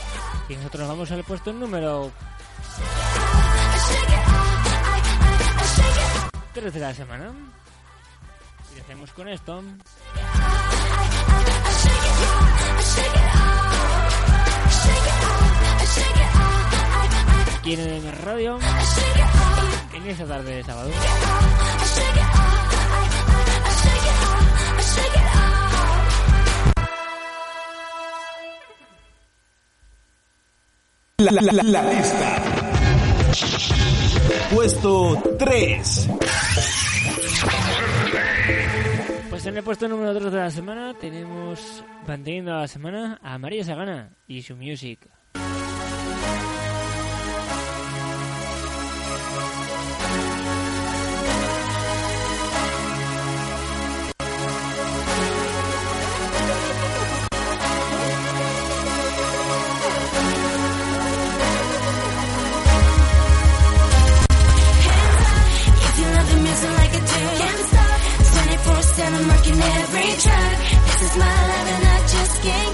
Y 0.49 0.57
nosotros 0.57 0.88
vamos 0.88 1.11
al 1.11 1.24
puesto 1.24 1.53
número 1.53 2.11
3 6.55 6.74
de 6.74 6.80
la 6.80 6.94
semana. 6.94 7.32
Y 8.76 8.80
hacemos 8.80 9.12
con 9.12 9.28
esto. 9.28 9.62
Aquí 17.59 17.74
en 17.74 17.80
el 17.80 18.12
radio. 18.24 18.59
En 19.94 20.07
esta 20.09 20.26
tarde 20.26 20.57
de 20.57 20.64
sábado. 20.64 20.90
La, 31.20 31.32
la, 31.32 31.50
la, 31.50 31.62
la, 31.64 31.82
lista. 31.92 32.42
Puesto 34.54 35.20
3. 35.36 36.08
Pues 39.28 39.46
en 39.46 39.56
el 39.56 39.64
puesto 39.64 39.88
número 39.88 40.16
3 40.16 40.30
de 40.30 40.38
la 40.38 40.50
semana 40.52 40.94
tenemos 40.94 41.84
manteniendo 42.06 42.54
a 42.54 42.60
la 42.60 42.68
semana 42.68 43.18
a 43.20 43.36
María 43.36 43.64
Sagana 43.64 44.12
y 44.28 44.42
su 44.42 44.54
music. 44.54 45.08
in 69.49 69.62
every 69.62 70.11
track. 70.24 70.59
This 70.86 71.03
is 71.03 71.16
my 71.16 71.49
life 71.51 71.68
and 71.74 71.84
I 71.86 72.01
just 72.07 72.42
can't. 72.42 72.67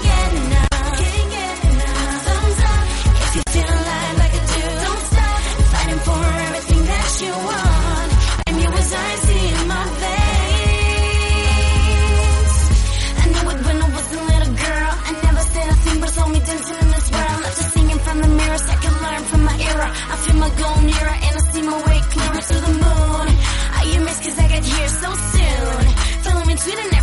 feeling 26.65 26.94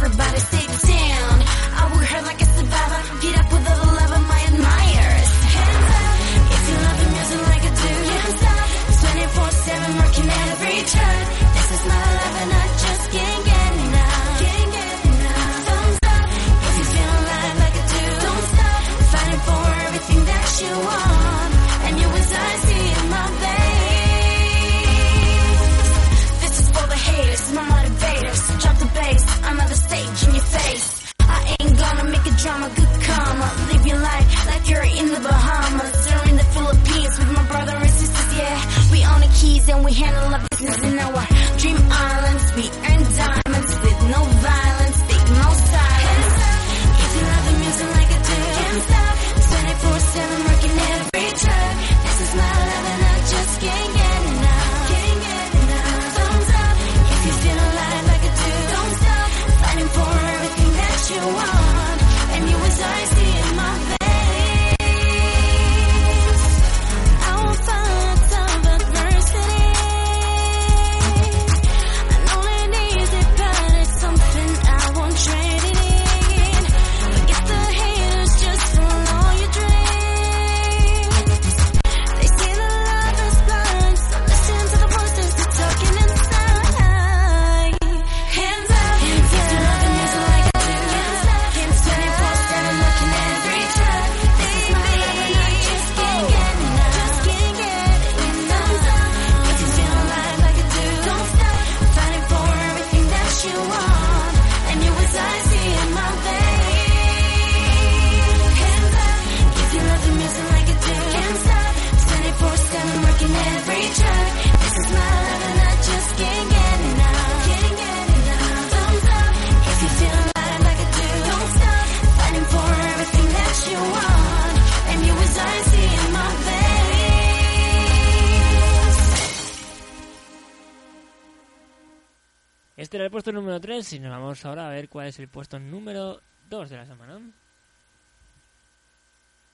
ver 134.73 134.89
cuál 134.89 135.09
es 135.09 135.19
el 135.19 135.29
puesto 135.29 135.59
número 135.59 136.21
2 136.49 136.71
de 136.71 136.77
la 136.77 136.87
semana. 136.87 137.21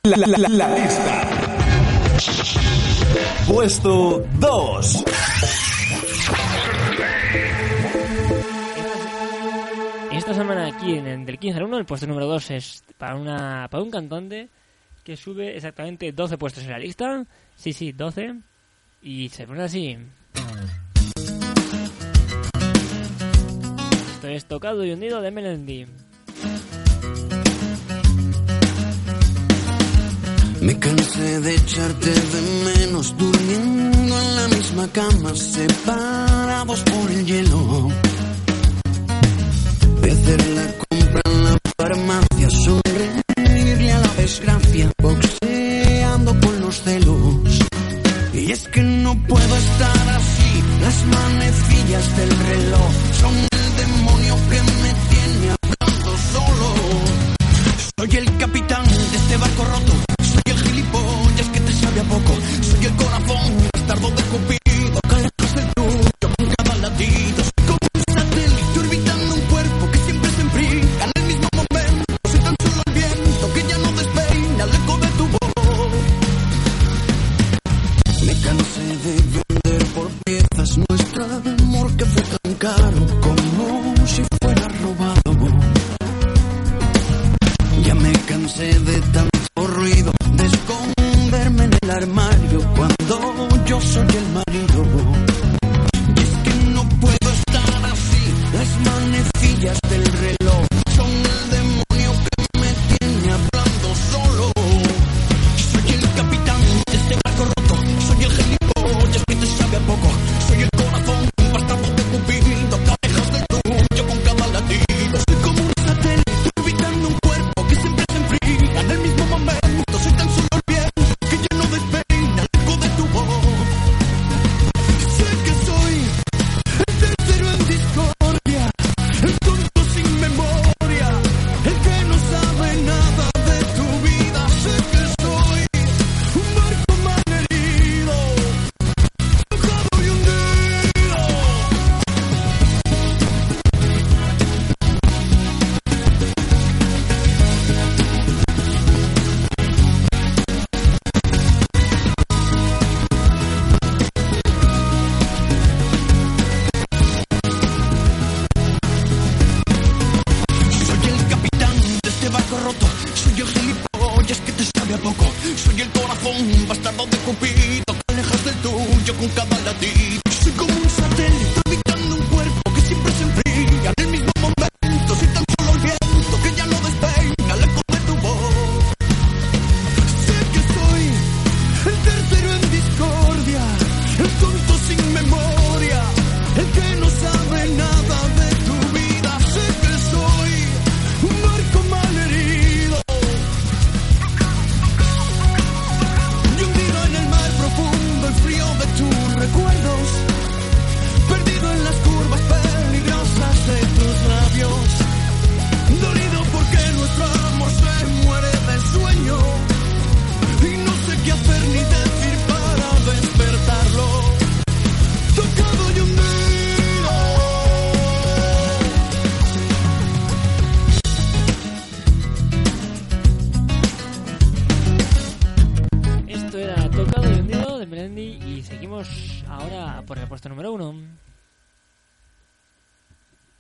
La, 0.05 0.17
la, 0.17 0.27
la, 0.27 0.49
la 0.49 0.79
lista. 0.79 1.29
Puesto 3.47 4.25
2. 4.39 5.05
Esta 10.13 10.35
semana 10.35 10.67
aquí 10.67 10.95
en 10.97 11.07
el 11.07 11.25
del 11.27 11.39
15 11.39 11.59
al 11.59 11.65
1, 11.65 11.79
el 11.79 11.85
puesto 11.87 12.07
número 12.07 12.27
2 12.27 12.51
es 12.51 12.85
para, 12.97 13.17
una, 13.17 13.69
para 13.71 13.83
un 13.83 13.91
cantante 13.91 14.49
que 15.05 15.17
sube 15.17 15.57
exactamente 15.57 16.13
12 16.13 16.37
puestos 16.37 16.65
en 16.65 16.71
la 16.71 16.79
lista. 16.79 17.25
Sí, 17.55 17.73
sí, 17.73 17.93
12. 17.93 18.35
Y 19.03 19.29
se 19.29 19.47
pone 19.47 19.63
así. 19.63 19.97
es 24.29 24.45
Tocado 24.45 24.85
y 24.85 24.93
Hundido 24.93 25.21
de 25.21 25.31
Melendi. 25.31 25.87
Me 30.61 30.79
cansé 30.79 31.41
de 31.41 31.55
echarte 31.55 32.11
de 32.11 32.41
menos 32.65 33.17
durmiendo 33.17 34.21
en 34.21 34.37
la 34.37 34.49
misma 34.49 34.89
cama, 34.89 35.35
separados 35.35 36.81
por 36.81 37.11
el 37.11 37.25
hielo. 37.25 37.89
De 40.03 40.11
hacer 40.11 40.47
la 40.49 40.67
compra 40.89 41.23
en 41.25 41.45
la 41.45 41.59
farmacia, 41.79 42.51
sonreírle 42.51 43.93
a 43.93 43.99
la 44.01 44.15
desgracia, 44.15 44.91
boxeando 45.01 46.41
con 46.41 46.61
los 46.61 46.83
celos. 46.83 47.59
Y 48.35 48.53
es 48.53 48.69
que 48.69 48.83
no 48.83 49.15
puedo 49.27 49.57
estar 49.57 50.09
así, 50.11 50.63
las 50.83 51.07
manecillas 51.07 52.17
del 52.17 52.31
reloj 52.31 52.68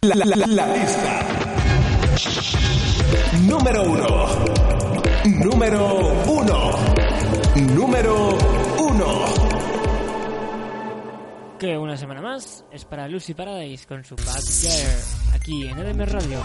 La, 0.09 0.25
la, 0.25 0.37
la, 0.37 0.67
lista. 0.75 1.21
Número 3.43 3.83
uno. 3.83 4.27
Número 5.27 6.25
uno. 6.27 6.71
Número 7.75 8.39
uno. 8.79 9.25
Que 11.59 11.77
una 11.77 11.99
semana 11.99 12.23
más 12.23 12.65
es 12.73 12.87
para 12.87 13.07
Lucy 13.07 13.35
Paradise 13.35 13.87
con 13.87 14.03
su 14.03 14.17
Bad 14.17 14.41
Girl 14.63 15.35
aquí 15.35 15.67
en 15.67 15.79
EDM 15.79 16.07
Radio. 16.07 16.43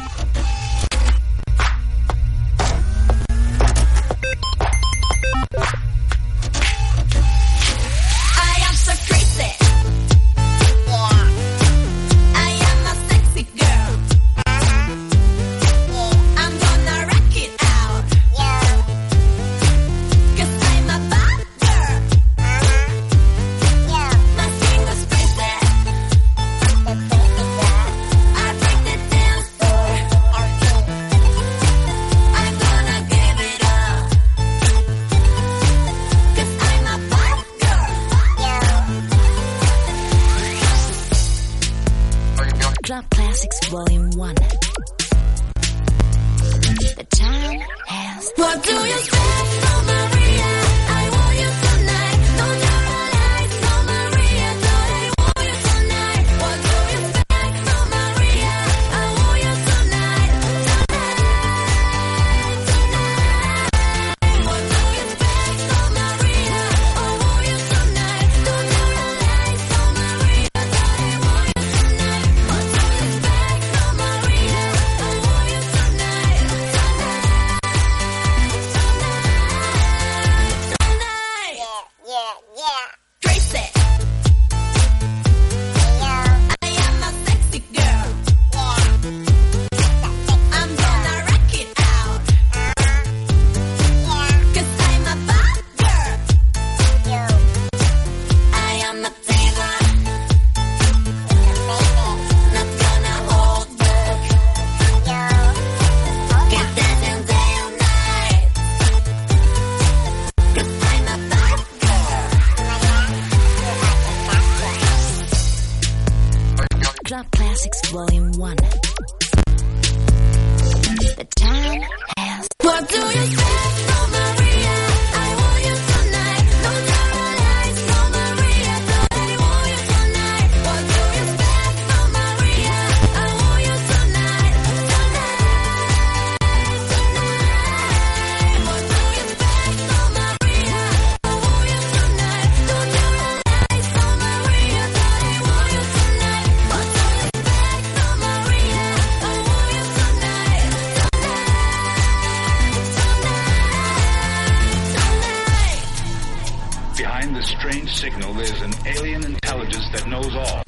Behind 157.43 157.57
this 157.57 157.59
strange 157.59 157.91
signal, 157.95 158.33
there's 158.33 158.61
an 158.61 158.73
alien 158.85 159.25
intelligence 159.25 159.89
that 159.91 160.07
knows 160.07 160.33
all. 160.33 160.63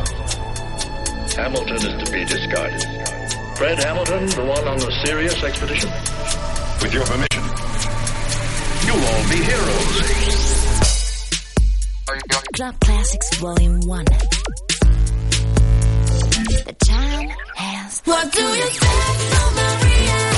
Hamilton 1.35 1.76
is 1.77 2.03
to 2.03 2.11
be 2.11 2.26
discarded. 2.26 2.81
Fred 3.57 3.80
Hamilton, 3.80 4.26
the 4.27 4.43
one 4.43 4.68
on 4.68 4.77
the 4.80 4.91
Sirius 5.06 5.41
expedition? 5.41 5.89
With 6.81 6.93
your 6.93 7.06
permission, 7.06 7.43
you'll 8.85 9.06
all 9.06 9.23
be 9.30 9.38
heroes. 9.38 10.02
Club 12.56 12.80
Classics 12.81 13.38
Volume 13.38 13.80
1. 13.81 14.06
The 16.65 16.76
time 16.85 17.30
has. 17.56 18.02
What 18.02 18.34
do 18.34 18.41
you 18.41 18.68
say, 18.68 18.88
oh 18.88 19.52
Maria? 19.56 20.35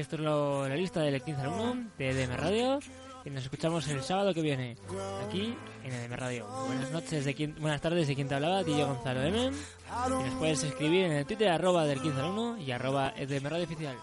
Esto 0.00 0.16
es 0.16 0.22
la 0.22 0.76
lista 0.76 1.00
del 1.00 1.22
15 1.22 1.42
al 1.42 1.48
1 1.48 1.90
de 1.98 2.10
EDM 2.10 2.36
Radio. 2.36 2.78
Y 3.24 3.30
nos 3.30 3.42
escuchamos 3.42 3.88
el 3.88 4.02
sábado 4.02 4.32
que 4.32 4.40
viene, 4.40 4.76
aquí 5.26 5.56
en 5.82 5.92
EDM 5.92 6.12
Radio. 6.12 6.46
Buenas 6.66 6.92
noches, 6.92 7.24
de 7.24 7.34
quien, 7.34 7.56
buenas 7.60 7.80
tardes 7.80 8.06
de 8.06 8.14
quien 8.14 8.28
te 8.28 8.36
hablaba, 8.36 8.62
DJ 8.62 8.84
Gonzalo 8.84 9.22
M. 9.22 9.50
Y 9.50 10.24
nos 10.24 10.34
puedes 10.38 10.62
escribir 10.62 11.06
en 11.06 11.12
el 11.12 11.26
Twitter 11.26 11.48
arroba 11.48 11.84
del 11.86 12.00
15 12.00 12.20
al 12.20 12.26
1 12.26 12.58
y 12.58 12.70
arroba 12.70 13.12
EDM 13.16 13.46
Radio 13.46 13.64
Oficial. 13.64 13.96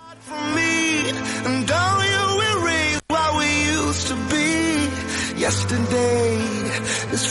Yesterday 5.43 6.37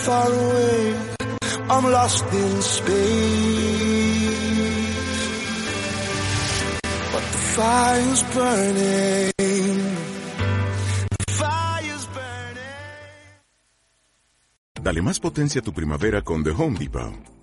far 0.05 0.26
away. 0.26 0.94
I'm 1.70 1.84
lost 1.90 2.24
in 2.34 2.60
space. 2.60 4.31
Fire's 7.54 8.22
burning. 8.34 9.32
Fire's 11.28 12.06
burning. 12.14 12.62
Dale 14.82 15.02
más 15.02 15.20
potencia 15.20 15.60
a 15.60 15.64
tu 15.64 15.72
primavera 15.72 16.22
con 16.22 16.42
The 16.44 16.50
Home 16.50 16.78
Depot. 16.78 17.31